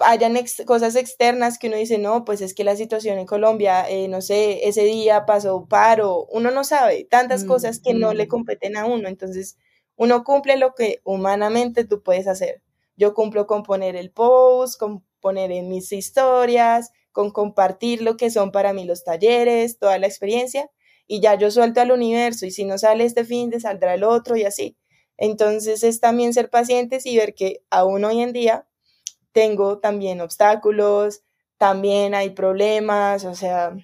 [0.00, 0.36] hayan
[0.66, 4.20] cosas externas que uno dice, no, pues es que la situación en Colombia, eh, no
[4.20, 8.28] sé, ese día pasó paro, uno no sabe, tantas mm, cosas que no le mm.
[8.28, 9.56] competen a uno, entonces
[9.96, 12.62] uno cumple lo que humanamente tú puedes hacer.
[12.96, 18.28] Yo cumplo con poner el post, con poner en mis historias, con compartir lo que
[18.28, 20.68] son para mí los talleres, toda la experiencia,
[21.06, 24.02] y ya yo suelto al universo, y si no sale este fin de saldrá el
[24.02, 24.76] otro y así.
[25.16, 28.66] Entonces es también ser pacientes y ver que aún hoy en día
[29.30, 31.22] tengo también obstáculos,
[31.56, 33.76] también hay problemas, o sea,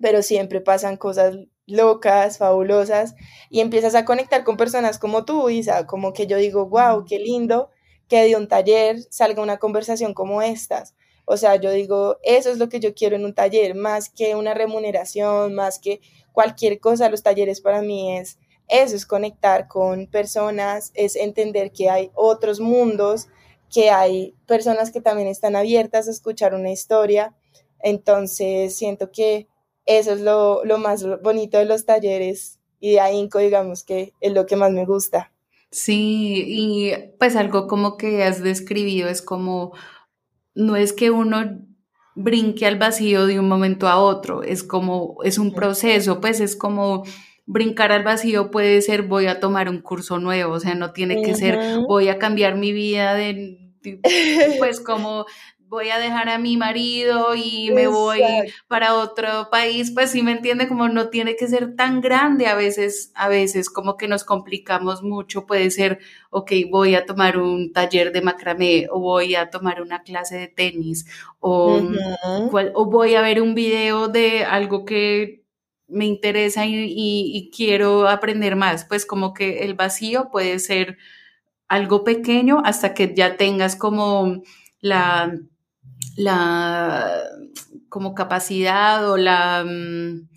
[0.00, 1.36] pero siempre pasan cosas
[1.66, 3.14] locas, fabulosas,
[3.48, 7.20] y empiezas a conectar con personas como tú, Isa, como que yo digo, wow, qué
[7.20, 7.70] lindo
[8.08, 10.96] que de un taller salga una conversación como estas.
[11.26, 14.34] O sea, yo digo, eso es lo que yo quiero en un taller, más que
[14.34, 16.00] una remuneración, más que
[16.32, 21.90] cualquier cosa, los talleres para mí es eso, es conectar con personas, es entender que
[21.90, 23.28] hay otros mundos,
[23.72, 27.34] que hay personas que también están abiertas a escuchar una historia.
[27.80, 29.48] Entonces, siento que
[29.84, 34.32] eso es lo, lo más bonito de los talleres y de AINCO, digamos que es
[34.32, 35.32] lo que más me gusta.
[35.70, 39.72] Sí, y pues algo como que has describido es como,
[40.56, 41.60] no es que uno
[42.16, 46.56] brinque al vacío de un momento a otro, es como, es un proceso, pues es
[46.56, 47.04] como
[47.44, 51.22] brincar al vacío puede ser voy a tomar un curso nuevo, o sea, no tiene
[51.22, 53.72] que ser voy a cambiar mi vida de,
[54.58, 55.26] pues como
[55.76, 58.22] voy a dejar a mi marido y me voy
[58.66, 62.54] para otro país, pues sí me entiende, como no tiene que ser tan grande a
[62.54, 65.98] veces, a veces como que nos complicamos mucho, puede ser,
[66.30, 70.48] ok, voy a tomar un taller de macramé o voy a tomar una clase de
[70.48, 71.04] tenis
[71.40, 71.82] o,
[72.72, 75.44] o voy a ver un video de algo que
[75.88, 80.96] me interesa y, quiero aprender más, pues como que el vacío puede ser
[81.68, 84.40] algo pequeño hasta que ya tengas como
[84.80, 85.38] la
[86.16, 87.22] la
[87.88, 90.28] como capacidad o la mm,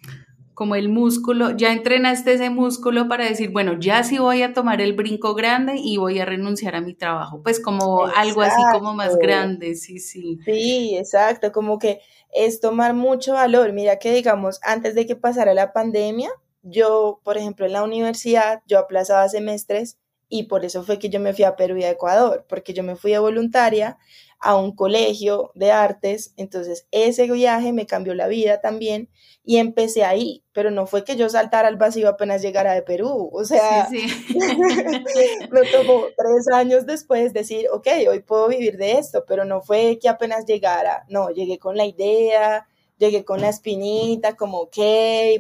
[0.60, 4.82] como el músculo, ya entrenaste ese músculo para decir, bueno, ya sí voy a tomar
[4.82, 8.94] el brinco grande y voy a renunciar a mi trabajo, pues como algo así como
[8.94, 10.38] más grande, sí, sí.
[10.44, 12.02] Sí, exacto, como que
[12.34, 13.72] es tomar mucho valor.
[13.72, 16.30] Mira que digamos, antes de que pasara la pandemia,
[16.62, 21.22] yo, por ejemplo, en la universidad, yo aplazaba semestres y por eso fue que yo
[21.22, 23.98] me fui a Perú y a Ecuador, porque yo me fui a voluntaria
[24.40, 29.10] a un colegio de artes, entonces ese viaje me cambió la vida también
[29.44, 33.30] y empecé ahí, pero no fue que yo saltara al vacío apenas llegara de Perú,
[33.34, 33.90] o sea,
[35.52, 40.00] me tomó tres años después decir, ok, hoy puedo vivir de esto, pero no fue
[40.02, 42.68] que apenas llegara, no, llegué con la idea,
[42.98, 44.78] llegué con la espinita, como, ok,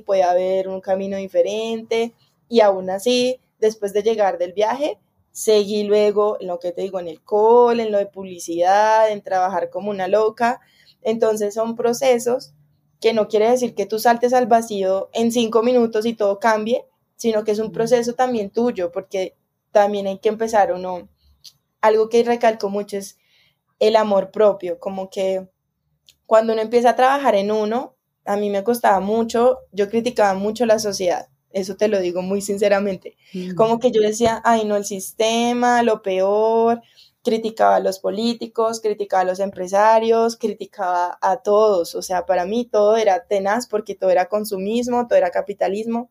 [0.06, 2.14] puede haber un camino diferente
[2.50, 4.97] y aún así, después de llegar del viaje,
[5.40, 9.22] Seguí luego en lo que te digo, en el call, en lo de publicidad, en
[9.22, 10.60] trabajar como una loca.
[11.02, 12.52] Entonces son procesos
[13.00, 16.84] que no quiere decir que tú saltes al vacío en cinco minutos y todo cambie,
[17.16, 19.38] sino que es un proceso también tuyo, porque
[19.72, 21.08] también hay que empezar uno.
[21.80, 23.18] Algo que recalco mucho es
[23.80, 25.48] el amor propio, como que
[26.26, 30.66] cuando uno empieza a trabajar en uno, a mí me costaba mucho, yo criticaba mucho
[30.66, 33.18] la sociedad eso te lo digo muy sinceramente.
[33.34, 33.56] Mm.
[33.56, 36.82] Como que yo decía, ay, no, el sistema, lo peor,
[37.24, 41.95] criticaba a los políticos, criticaba a los empresarios, criticaba a todos.
[41.95, 46.10] O sea, para mí todo era tenaz porque todo era consumismo, todo era capitalismo.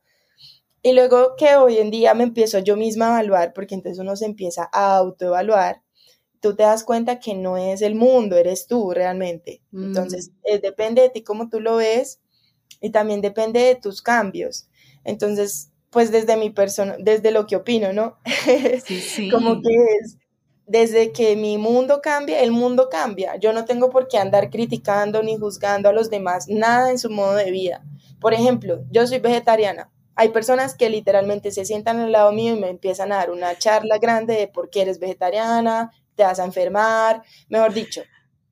[0.83, 4.15] Y luego que hoy en día me empiezo yo misma a evaluar, porque entonces uno
[4.17, 5.83] se empieza a autoevaluar,
[6.41, 9.61] tú te das cuenta que no es el mundo, eres tú realmente.
[9.73, 10.33] Entonces, mm.
[10.45, 12.21] eh, depende de ti cómo tú lo ves
[12.81, 14.68] y también depende de tus cambios.
[15.09, 18.19] Entonces, pues desde mi persona, desde lo que opino, ¿no?
[18.85, 19.31] Sí, sí.
[19.31, 20.19] Como que es,
[20.67, 23.37] desde que mi mundo cambia, el mundo cambia.
[23.37, 27.09] Yo no tengo por qué andar criticando ni juzgando a los demás, nada en su
[27.09, 27.83] modo de vida.
[28.21, 29.91] Por ejemplo, yo soy vegetariana.
[30.15, 33.57] Hay personas que literalmente se sientan al lado mío y me empiezan a dar una
[33.57, 38.03] charla grande de por qué eres vegetariana, te vas a enfermar, mejor dicho,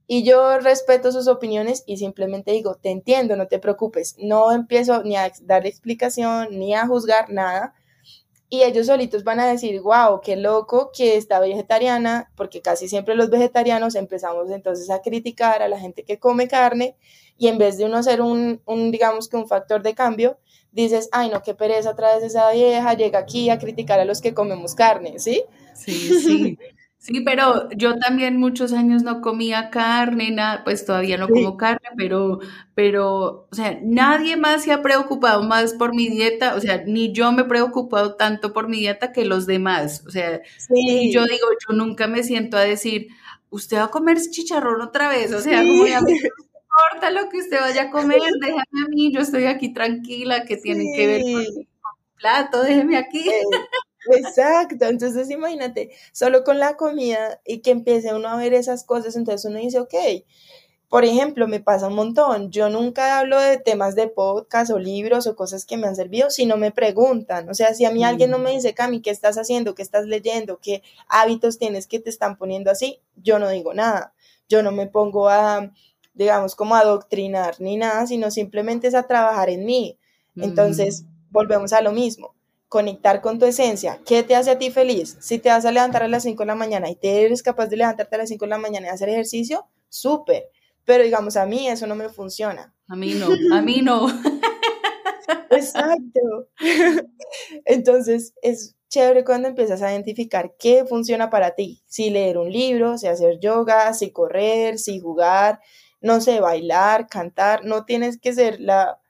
[0.09, 4.17] y yo respeto sus opiniones y simplemente digo, te entiendo, no te preocupes.
[4.19, 7.75] No empiezo ni a dar explicación ni a juzgar nada.
[8.49, 13.17] y ellos solitos van a decir, wow, qué loco que está vegetariana, porque casi siempre
[13.17, 16.97] los vegetarianos empezamos entonces a criticar a la gente que come carne
[17.39, 20.39] y en vez de uno ser un, un digamos que un factor de cambio,
[20.73, 24.21] dices, ay no, qué pereza otra vez esa vieja, llega aquí a criticar a los
[24.21, 25.45] que comemos carne, ¿sí?
[25.73, 26.59] Sí, sí.
[27.07, 31.89] Sí, pero yo también muchos años no comía carne, nada, pues todavía no como carne,
[31.97, 32.41] pero,
[32.75, 37.13] pero, o sea, nadie más se ha preocupado más por mi dieta, o sea, ni
[37.13, 40.43] yo me he preocupado tanto por mi dieta que los demás, o sea,
[40.75, 43.07] y yo digo, yo nunca me siento a decir,
[43.51, 47.39] usted va a comer chicharrón otra vez, o sea, como ya me importa lo que
[47.39, 51.23] usted vaya a comer, déjame a mí, yo estoy aquí tranquila, que tiene que ver
[51.23, 51.69] con mi
[52.17, 53.31] plato, déjeme aquí.
[54.11, 59.17] Exacto, entonces imagínate, solo con la comida y que empiece uno a ver esas cosas,
[59.17, 59.95] entonces uno dice, ok,
[60.89, 65.27] por ejemplo, me pasa un montón, yo nunca hablo de temas de podcast o libros
[65.27, 68.05] o cosas que me han servido si no me preguntan, o sea, si a mí
[68.05, 68.55] alguien no me mm.
[68.55, 69.75] dice, Cami, ¿qué estás haciendo?
[69.75, 70.61] ¿Qué estás leyendo?
[70.61, 73.01] ¿Qué hábitos tienes que te están poniendo así?
[73.17, 74.15] Yo no digo nada,
[74.49, 75.73] yo no me pongo a,
[76.15, 79.99] digamos, como a adoctrinar ni nada, sino simplemente es a trabajar en mí.
[80.37, 81.33] Entonces, mm.
[81.33, 82.36] volvemos a lo mismo
[82.69, 84.01] conectar con tu esencia.
[84.05, 85.17] ¿Qué te hace a ti feliz?
[85.21, 87.67] Si te vas a levantar a las 5 de la mañana y te eres capaz
[87.67, 90.45] de levantarte a las 5 de la mañana y hacer ejercicio, súper.
[90.85, 92.75] Pero digamos, a mí eso no me funciona.
[92.89, 94.07] A mí no, a mí no.
[95.51, 96.49] Exacto.
[97.64, 101.83] Entonces, es chévere cuando empiezas a identificar qué funciona para ti.
[101.87, 105.61] Si leer un libro, si hacer yoga, si correr, si jugar,
[106.01, 107.64] no sé, bailar, cantar.
[107.64, 109.01] No tienes que ser la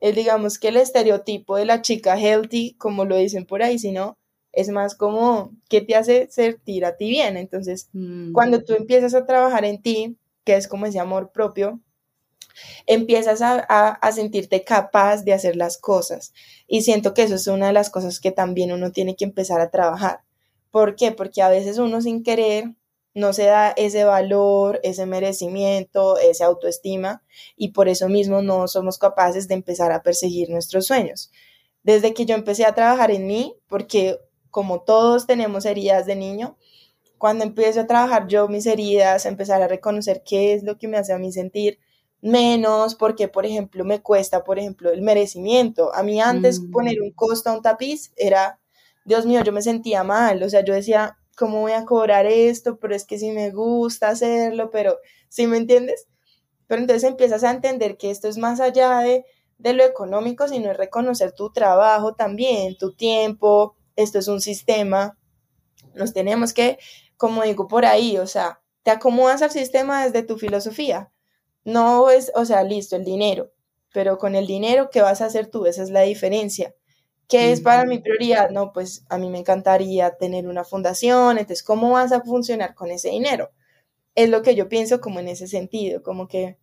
[0.00, 4.16] es digamos que el estereotipo de la chica healthy, como lo dicen por ahí, sino
[4.52, 7.36] es más como qué te hace sentir a ti bien.
[7.36, 8.32] Entonces, mm.
[8.32, 11.80] cuando tú empiezas a trabajar en ti, que es como ese amor propio,
[12.86, 16.32] empiezas a, a, sentirte capaz de hacer las cosas.
[16.66, 19.60] Y siento que eso es una de las cosas que también uno tiene que empezar
[19.60, 20.20] a trabajar.
[20.70, 21.12] ¿Por qué?
[21.12, 22.74] Porque a veces uno sin querer
[23.18, 27.22] no se da ese valor, ese merecimiento, esa autoestima
[27.56, 31.30] y por eso mismo no somos capaces de empezar a perseguir nuestros sueños.
[31.82, 34.18] Desde que yo empecé a trabajar en mí, porque
[34.50, 36.56] como todos tenemos heridas de niño,
[37.18, 40.96] cuando empiezo a trabajar yo mis heridas, empezar a reconocer qué es lo que me
[40.96, 41.78] hace a mí sentir
[42.20, 45.94] menos, porque por ejemplo me cuesta, por ejemplo, el merecimiento.
[45.94, 46.70] A mí antes mm.
[46.70, 48.60] poner un costo a un tapiz era,
[49.04, 52.78] Dios mío, yo me sentía mal, o sea, yo decía, ¿cómo voy a cobrar esto?
[52.78, 56.08] Pero es que sí me gusta hacerlo, pero ¿sí me entiendes?
[56.66, 59.24] Pero entonces empiezas a entender que esto es más allá de,
[59.58, 65.16] de lo económico, sino es reconocer tu trabajo también, tu tiempo, esto es un sistema,
[65.94, 66.78] nos tenemos que,
[67.16, 71.10] como digo por ahí, o sea, te acomodas al sistema desde tu filosofía.
[71.64, 73.52] No es, o sea, listo, el dinero,
[73.92, 75.66] pero con el dinero, ¿qué vas a hacer tú?
[75.66, 76.74] Esa es la diferencia.
[77.28, 78.50] ¿Qué es para mi prioridad?
[78.50, 82.90] No, pues a mí me encantaría tener una fundación, entonces, ¿cómo vas a funcionar con
[82.90, 83.50] ese dinero?
[84.14, 86.58] Es lo que yo pienso como en ese sentido, como que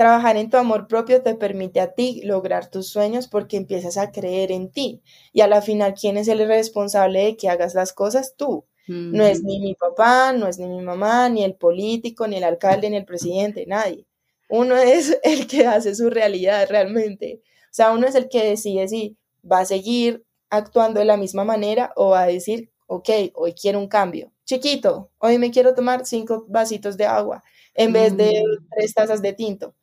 [0.00, 4.12] trabajar en tu amor propio te permite a ti lograr tus sueños porque empiezas a
[4.12, 5.02] creer en ti.
[5.32, 8.34] Y a la final, ¿quién es el responsable de que hagas las cosas?
[8.34, 8.64] Tú.
[8.86, 12.44] No es ni mi papá, no es ni mi mamá, ni el político, ni el
[12.44, 14.06] alcalde, ni el presidente, nadie.
[14.48, 17.42] Uno es el que hace su realidad realmente.
[17.66, 19.18] O sea, uno es el que decide si
[19.50, 23.78] va a seguir actuando de la misma manera o va a decir, ok, hoy quiero
[23.78, 24.32] un cambio.
[24.44, 27.42] Chiquito, hoy me quiero tomar cinco vasitos de agua
[27.74, 28.66] en vez de mm.
[28.74, 29.74] tres tazas de tinto.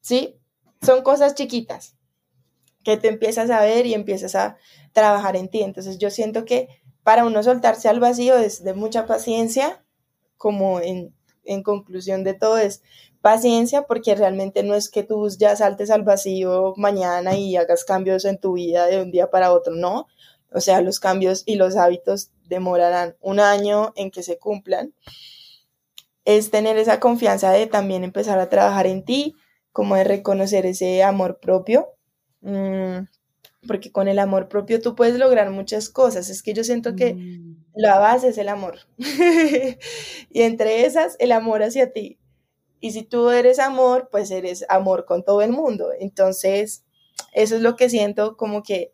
[0.00, 0.38] ¿Sí?
[0.82, 1.96] Son cosas chiquitas
[2.82, 4.56] que te empiezas a ver y empiezas a
[4.92, 5.62] trabajar en ti.
[5.62, 6.68] Entonces yo siento que
[7.02, 9.84] para uno soltarse al vacío es de mucha paciencia,
[10.36, 12.82] como en, en conclusión de todo es
[13.24, 18.26] paciencia porque realmente no es que tú ya saltes al vacío mañana y hagas cambios
[18.26, 20.08] en tu vida de un día para otro, no.
[20.52, 24.92] O sea, los cambios y los hábitos demorarán un año en que se cumplan.
[26.26, 29.34] Es tener esa confianza de también empezar a trabajar en ti,
[29.72, 31.94] como de reconocer ese amor propio.
[32.42, 33.06] Mm,
[33.66, 36.28] porque con el amor propio tú puedes lograr muchas cosas.
[36.28, 37.64] Es que yo siento que mm.
[37.74, 38.80] la base es el amor.
[40.28, 42.18] y entre esas, el amor hacia ti.
[42.84, 45.88] Y si tú eres amor, pues eres amor con todo el mundo.
[45.98, 46.84] Entonces,
[47.32, 48.92] eso es lo que siento como que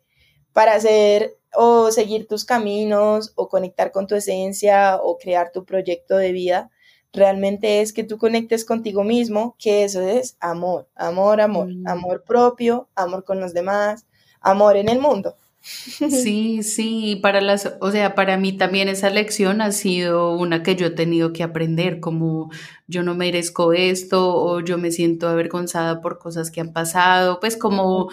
[0.53, 6.15] para hacer o seguir tus caminos o conectar con tu esencia o crear tu proyecto
[6.15, 6.71] de vida,
[7.11, 11.85] realmente es que tú conectes contigo mismo, que eso es amor, amor, amor, mm.
[11.85, 14.05] amor propio, amor con los demás,
[14.39, 15.35] amor en el mundo.
[15.61, 20.75] Sí, sí, para las, o sea, para mí también esa lección ha sido una que
[20.75, 22.49] yo he tenido que aprender, como
[22.87, 27.57] yo no merezco esto o yo me siento avergonzada por cosas que han pasado, pues
[27.57, 28.09] como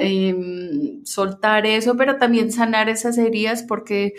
[0.00, 4.14] em, soltar eso, pero también sanar esas heridas porque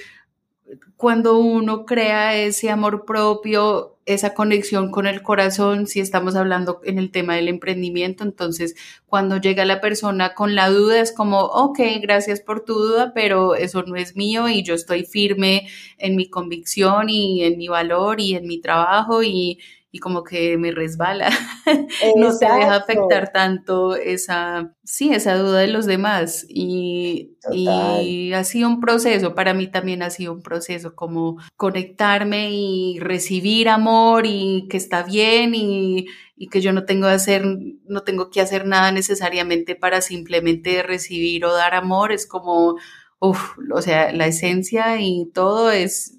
[0.96, 6.98] cuando uno crea ese amor propio, esa conexión con el corazón, si estamos hablando en
[6.98, 11.80] el tema del emprendimiento, entonces cuando llega la persona con la duda es como, ok,
[12.02, 16.30] gracias por tu duda, pero eso no es mío y yo estoy firme en mi
[16.30, 19.60] convicción y en mi valor y en mi trabajo y,
[19.92, 21.30] y como que me resbala.
[22.18, 26.46] no te deja afectar tanto esa, sí, esa duda de los demás.
[26.50, 32.52] Y, y, ha sido un proceso, para mí también ha sido un proceso como conectarme
[32.52, 37.46] y recibir amor y que está bien y, y que yo no tengo, hacer,
[37.86, 42.12] no tengo que hacer nada necesariamente para simplemente recibir o dar amor.
[42.12, 42.76] Es como,
[43.20, 46.17] uff, o sea, la esencia y todo es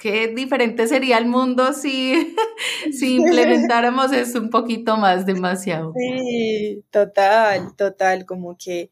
[0.00, 2.34] qué diferente sería el mundo si,
[2.92, 5.92] si implementáramos esto un poquito más demasiado.
[5.96, 8.90] Sí, total, total, como que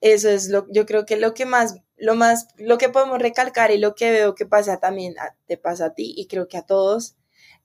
[0.00, 3.70] eso es lo, yo creo que lo que más, lo más, lo que podemos recalcar
[3.70, 5.14] y lo que veo que pasa también,
[5.46, 7.16] te pasa a ti y creo que a todos,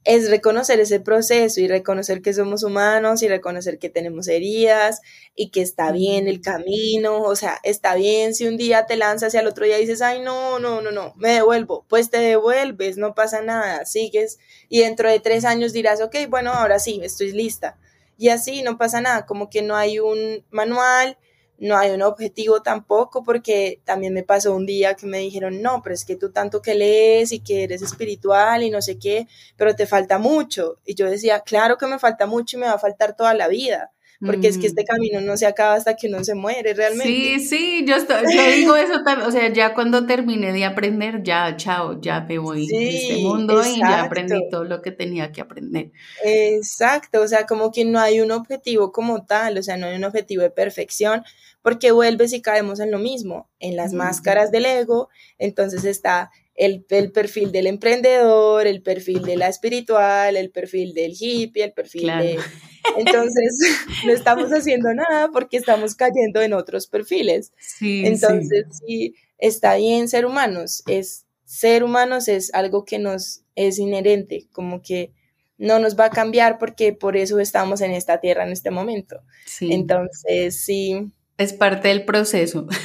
[0.07, 5.01] es reconocer ese proceso y reconocer que somos humanos y reconocer que tenemos heridas
[5.35, 9.33] y que está bien el camino, o sea, está bien si un día te lanzas
[9.33, 12.95] y al otro día dices, ay, no, no, no, no, me devuelvo, pues te devuelves,
[12.95, 14.39] no pasa nada, sigues
[14.69, 17.77] y dentro de tres años dirás, ok, bueno, ahora sí, estoy lista.
[18.17, 21.17] Y así no pasa nada, como que no hay un manual,
[21.59, 25.81] no hay un objetivo tampoco, porque también me pasó un día que me dijeron, no,
[25.83, 29.27] pero es que tú tanto que lees y que eres espiritual y no sé qué,
[29.55, 30.79] pero te falta mucho.
[30.85, 33.47] Y yo decía, claro que me falta mucho y me va a faltar toda la
[33.47, 33.91] vida
[34.25, 34.85] porque es que este mm.
[34.85, 37.07] camino no se acaba hasta que uno se muere realmente.
[37.07, 41.55] Sí, sí, yo, yo digo eso también, o sea, ya cuando terminé de aprender, ya,
[41.55, 45.41] chao, ya me voy de este mundo y ya aprendí todo lo que tenía que
[45.41, 45.91] aprender.
[46.23, 49.95] Exacto, o sea, como que no hay un objetivo como tal, o sea, no hay
[49.95, 51.23] un objetivo de perfección,
[51.67, 56.85] porque vuelves y caemos en lo mismo, en las máscaras del ego, entonces está el,
[57.11, 62.39] perfil del emprendedor, el perfil de la espiritual, el perfil del hippie, el perfil de...
[62.97, 63.59] Entonces,
[64.05, 67.51] no estamos haciendo nada porque estamos cayendo en otros perfiles.
[67.59, 69.15] Sí, Entonces, sí.
[69.37, 70.83] está bien ser humanos.
[70.87, 75.11] Es, ser humanos es algo que nos es inherente, como que
[75.57, 79.21] no nos va a cambiar porque por eso estamos en esta tierra en este momento.
[79.45, 79.73] Sí.
[79.73, 81.11] Entonces, sí.
[81.37, 82.67] Es parte del proceso.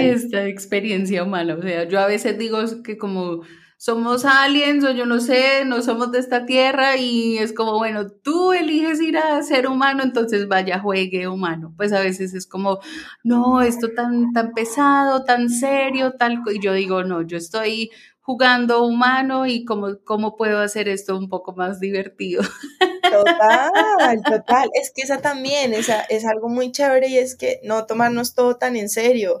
[0.00, 1.54] esta experiencia humana.
[1.54, 3.42] O sea, yo a veces digo que como
[3.76, 8.10] somos aliens o yo no sé, no somos de esta tierra y es como, bueno,
[8.10, 11.72] tú eliges ir a ser humano, entonces vaya, juegue humano.
[11.78, 12.80] Pues a veces es como,
[13.24, 18.84] no, esto tan, tan pesado, tan serio, tal, y yo digo, no, yo estoy jugando
[18.84, 22.42] humano y cómo, cómo puedo hacer esto un poco más divertido.
[23.10, 24.70] Total, total.
[24.74, 28.56] Es que esa también es, es algo muy chévere y es que no tomarnos todo
[28.56, 29.40] tan en serio.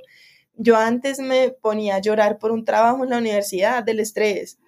[0.54, 4.58] Yo antes me ponía a llorar por un trabajo en la universidad del estrés.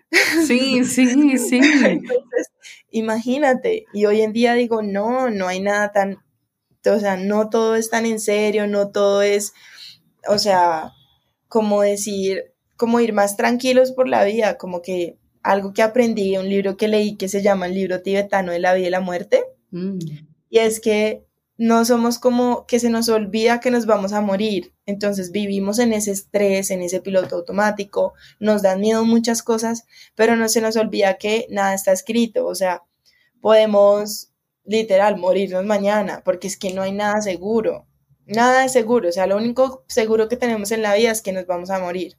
[0.46, 1.60] Sí, sí, sí.
[1.84, 2.50] Entonces,
[2.90, 6.18] imagínate, y hoy en día digo, no, no hay nada tan,
[6.86, 9.52] o sea, no todo es tan en serio, no todo es,
[10.28, 10.92] o sea,
[11.48, 16.48] como decir, como ir más tranquilos por la vida, como que algo que aprendí, un
[16.48, 19.44] libro que leí que se llama el libro tibetano de la vida y la muerte,
[19.70, 19.98] mm.
[20.50, 21.24] y es que
[21.58, 25.92] no somos como que se nos olvida que nos vamos a morir, entonces vivimos en
[25.92, 29.84] ese estrés, en ese piloto automático, nos dan miedo muchas cosas,
[30.14, 32.82] pero no se nos olvida que nada está escrito, o sea,
[33.40, 34.32] podemos
[34.64, 37.86] literal morirnos mañana, porque es que no hay nada seguro,
[38.26, 41.32] nada es seguro, o sea, lo único seguro que tenemos en la vida es que
[41.32, 42.16] nos vamos a morir.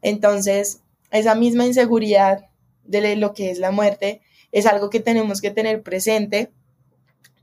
[0.00, 2.46] Entonces, esa misma inseguridad
[2.84, 6.52] de lo que es la muerte es algo que tenemos que tener presente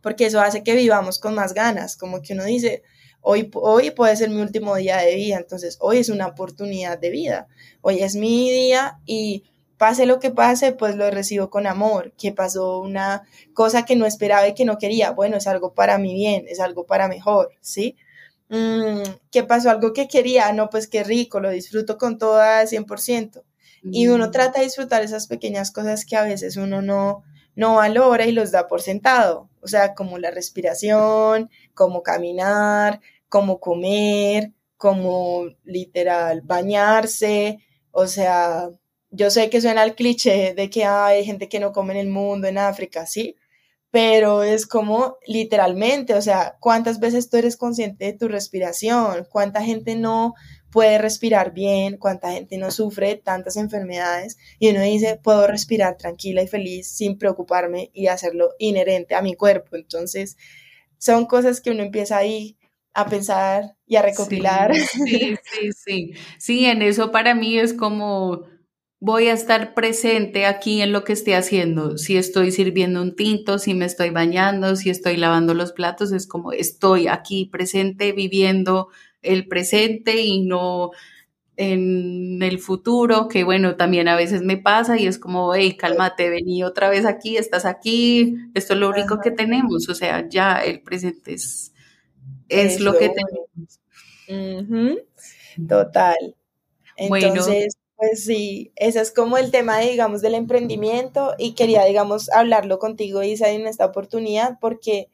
[0.02, 2.84] porque eso hace que vivamos con más ganas, como que uno dice,
[3.22, 7.10] hoy, hoy puede ser mi último día de vida, entonces hoy es una oportunidad de
[7.10, 7.48] vida,
[7.82, 9.44] hoy es mi día y
[9.78, 13.24] pase lo que pase, pues lo recibo con amor, que pasó una
[13.54, 16.60] cosa que no esperaba y que no quería, bueno, es algo para mi bien, es
[16.60, 17.96] algo para mejor, ¿sí?
[18.50, 19.70] Mm, ¿Qué pasó?
[19.70, 23.44] Algo que quería, no, pues qué rico, lo disfruto con toda 100%.
[23.84, 24.32] Y uno mm.
[24.32, 27.23] trata de disfrutar esas pequeñas cosas que a veces uno no,
[27.55, 29.49] no valora y los da por sentado.
[29.61, 37.59] O sea, como la respiración, como caminar, como comer, como literal bañarse.
[37.91, 38.69] O sea,
[39.11, 42.09] yo sé que suena el cliché de que hay gente que no come en el
[42.09, 43.36] mundo, en África, ¿sí?
[43.91, 49.25] pero es como literalmente, o sea, ¿cuántas veces tú eres consciente de tu respiración?
[49.32, 50.36] ¿Cuánta gente no
[50.72, 51.97] puede respirar bien?
[51.97, 54.38] ¿Cuánta gente no sufre tantas enfermedades?
[54.59, 59.36] Y uno dice, puedo respirar tranquila y feliz sin preocuparme y hacerlo inherente a mi
[59.36, 59.76] cuerpo.
[59.76, 60.38] Entonces,
[60.97, 62.57] son cosas que uno empieza ahí
[62.93, 64.76] a pensar y a recopilar.
[64.76, 66.65] Sí, sí, sí, sí.
[66.65, 68.45] en eso para mí es como
[68.99, 71.97] voy a estar presente aquí en lo que esté haciendo.
[71.97, 76.28] Si estoy sirviendo un tinto, si me estoy bañando, si estoy lavando los platos, es
[76.28, 78.89] como estoy aquí presente, viviendo
[79.22, 80.91] el presente y no
[81.57, 86.30] en el futuro, que bueno, también a veces me pasa y es como, hey, cálmate,
[86.30, 90.63] vení otra vez aquí, estás aquí, esto es lo único que tenemos, o sea, ya
[90.63, 91.74] el presente es,
[92.47, 93.82] es lo que tenemos.
[95.67, 96.36] Total.
[96.95, 102.80] Entonces, pues sí, ese es como el tema, digamos, del emprendimiento y quería, digamos, hablarlo
[102.80, 105.09] contigo, Isa, en esta oportunidad porque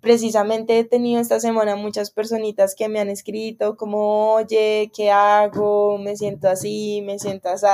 [0.00, 5.98] precisamente he tenido esta semana muchas personitas que me han escrito como, oye, ¿qué hago?
[5.98, 7.66] Me siento así, me siento así.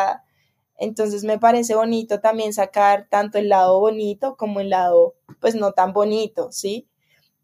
[0.79, 5.73] Entonces me parece bonito también sacar tanto el lado bonito como el lado, pues no
[5.73, 6.89] tan bonito, ¿sí?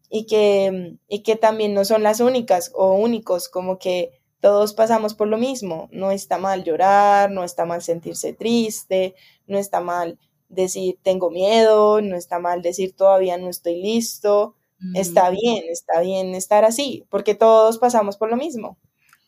[0.09, 5.13] Y que, y que también no son las únicas o únicos, como que todos pasamos
[5.13, 5.87] por lo mismo.
[5.91, 9.15] No está mal llorar, no está mal sentirse triste,
[9.47, 10.17] no está mal
[10.49, 14.55] decir tengo miedo, no está mal decir todavía no estoy listo.
[14.93, 18.77] Está bien, está bien estar así, porque todos pasamos por lo mismo.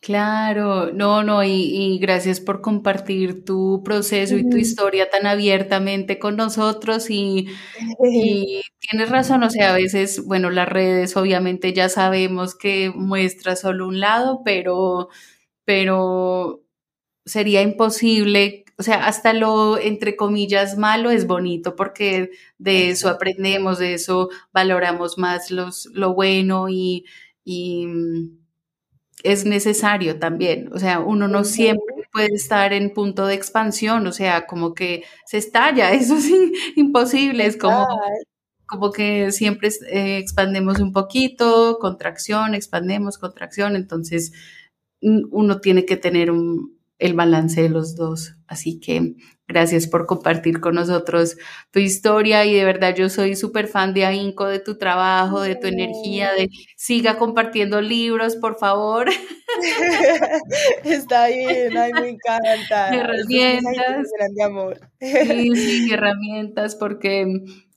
[0.02, 6.34] Claro, no, no, y, gracias por compartir tu proceso y tu historia tan abiertamente con
[6.34, 7.46] nosotros y,
[8.02, 13.54] y, tienes razón, o sea, a veces, bueno, las redes obviamente ya sabemos que muestra
[13.54, 15.08] solo un lado, pero,
[15.64, 16.64] pero
[17.24, 23.78] sería imposible, o sea, hasta lo, entre comillas, malo es bonito porque de eso aprendemos,
[23.78, 27.04] de eso valoramos más los, lo bueno y,
[27.44, 27.86] y
[29.22, 30.68] es necesario también.
[30.72, 35.04] O sea, uno no siempre puede estar en punto de expansión, o sea, como que
[35.26, 36.28] se estalla, eso es
[36.74, 37.86] imposible, es como,
[38.66, 44.32] como que siempre eh, expandemos un poquito, contracción, expandemos, contracción, entonces
[45.00, 48.36] uno tiene que tener un, el balance de los dos.
[48.46, 49.14] Así que
[49.48, 51.36] gracias por compartir con nosotros
[51.70, 55.56] tu historia y de verdad yo soy súper fan de AINCO, de tu trabajo, de
[55.56, 59.08] tu energía, de siga compartiendo libros, por favor.
[60.84, 62.88] Está bien, ay, me encanta.
[62.94, 64.08] Herramientas.
[64.34, 64.80] De amor.
[65.00, 67.26] Sí, sí, herramientas, porque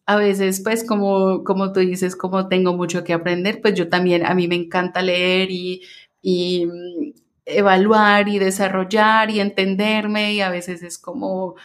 [0.05, 4.25] a veces, pues, como, como tú dices, como tengo mucho que aprender, pues yo también,
[4.25, 5.81] a mí me encanta leer y,
[6.21, 6.67] y
[7.45, 11.55] evaluar y desarrollar y entenderme y a veces es como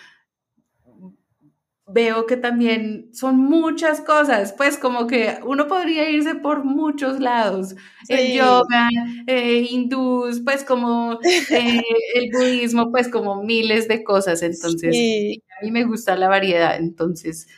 [1.92, 7.74] veo que también son muchas cosas, pues como que uno podría irse por muchos lados,
[8.08, 8.88] el yoga,
[9.26, 11.82] eh, hindús, pues como eh,
[12.14, 17.48] el budismo, pues como miles de cosas, entonces a mí me gusta la variedad, entonces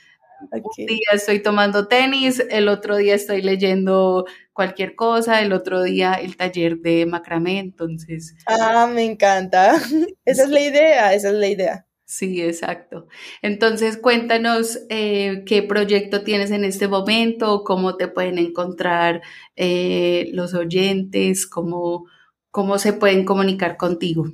[0.51, 6.15] un día estoy tomando tenis, el otro día estoy leyendo cualquier cosa, el otro día
[6.15, 8.35] el taller de macramé, entonces.
[8.47, 9.75] Ah, me encanta.
[10.25, 11.87] Esa es la idea, esa es la idea.
[12.05, 13.09] Sí, exacto.
[13.41, 19.23] Entonces, cuéntanos eh, qué proyecto tienes en este momento, cómo te pueden encontrar
[19.57, 22.05] eh, los oyentes, cómo,
[22.51, 24.27] cómo se pueden comunicar contigo.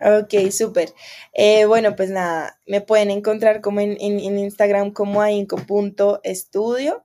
[0.00, 0.92] Ok, súper.
[1.32, 7.04] Eh, bueno, pues nada, me pueden encontrar como en, Instagram como ainco.estudio.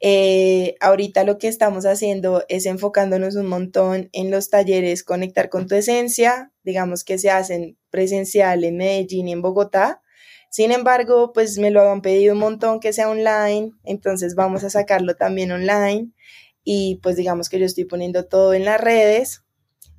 [0.00, 5.66] Eh, ahorita lo que estamos haciendo es enfocándonos un montón en los talleres Conectar con
[5.66, 10.02] tu Esencia, digamos que se hacen presencial en Medellín y en Bogotá.
[10.50, 14.70] Sin embargo, pues me lo han pedido un montón que sea online, entonces vamos a
[14.70, 16.12] sacarlo también online
[16.64, 19.42] y pues digamos que yo estoy poniendo todo en las redes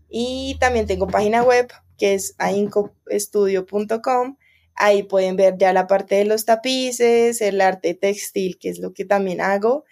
[0.10, 4.38] y también tengo página web que es aincoestudio.com.
[4.80, 8.94] Ahí pueden ver ya la parte de los tapices, el arte textil, que es lo
[8.94, 9.86] que también hago.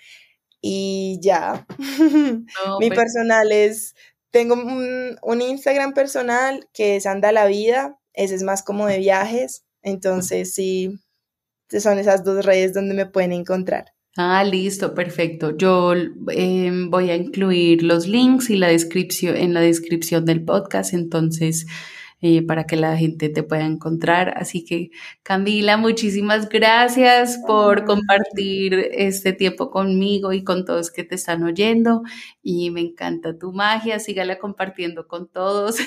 [0.61, 1.67] Y ya.
[2.79, 3.95] Mi pues personal es,
[4.31, 8.97] tengo un, un, Instagram personal que es Anda la Vida, ese es más como de
[8.99, 9.65] viajes.
[9.83, 10.97] Entonces, sí,
[11.69, 13.93] son esas dos redes donde me pueden encontrar.
[14.17, 15.55] Ah, listo, perfecto.
[15.55, 15.93] Yo
[16.29, 21.67] em, voy a incluir los links y la descripción en la descripción del podcast, entonces
[22.21, 24.33] eh, para que la gente te pueda encontrar.
[24.37, 24.89] Así que
[25.23, 32.03] Camila, muchísimas gracias por compartir este tiempo conmigo y con todos que te están oyendo.
[32.41, 35.77] Y me encanta tu magia, sígala compartiendo con todos.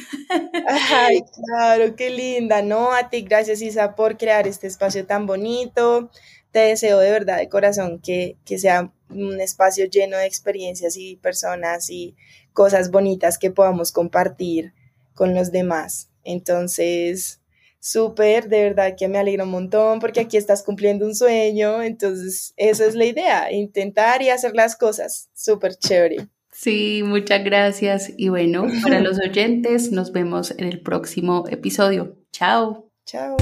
[0.69, 2.93] Ay, claro, qué linda, ¿no?
[2.93, 6.11] A ti, gracias Isa por crear este espacio tan bonito
[6.51, 11.17] te deseo de verdad de corazón que, que sea un espacio lleno de experiencias y
[11.17, 12.17] personas y
[12.53, 14.75] cosas bonitas que podamos compartir
[15.15, 16.10] con los demás.
[16.25, 17.41] Entonces,
[17.81, 22.53] súper, de verdad que me alegra un montón porque aquí estás cumpliendo un sueño, entonces
[22.57, 26.29] esa es la idea, intentar y hacer las cosas, súper chévere.
[26.53, 32.17] Sí, muchas gracias y bueno, para los oyentes nos vemos en el próximo episodio.
[32.33, 32.91] Chao.
[33.07, 33.37] Chao.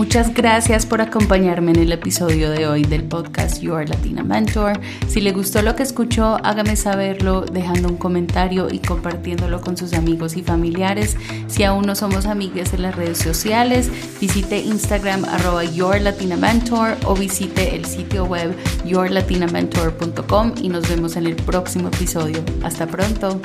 [0.00, 4.80] Muchas gracias por acompañarme en el episodio de hoy del podcast Your Latina Mentor.
[5.06, 9.92] Si le gustó lo que escuchó, hágame saberlo dejando un comentario y compartiéndolo con sus
[9.92, 11.18] amigos y familiares.
[11.48, 15.98] Si aún no somos amigues en las redes sociales, visite Instagram arroba Your
[17.04, 22.42] o visite el sitio web yourlatinamentor.com y nos vemos en el próximo episodio.
[22.62, 23.38] Hasta pronto.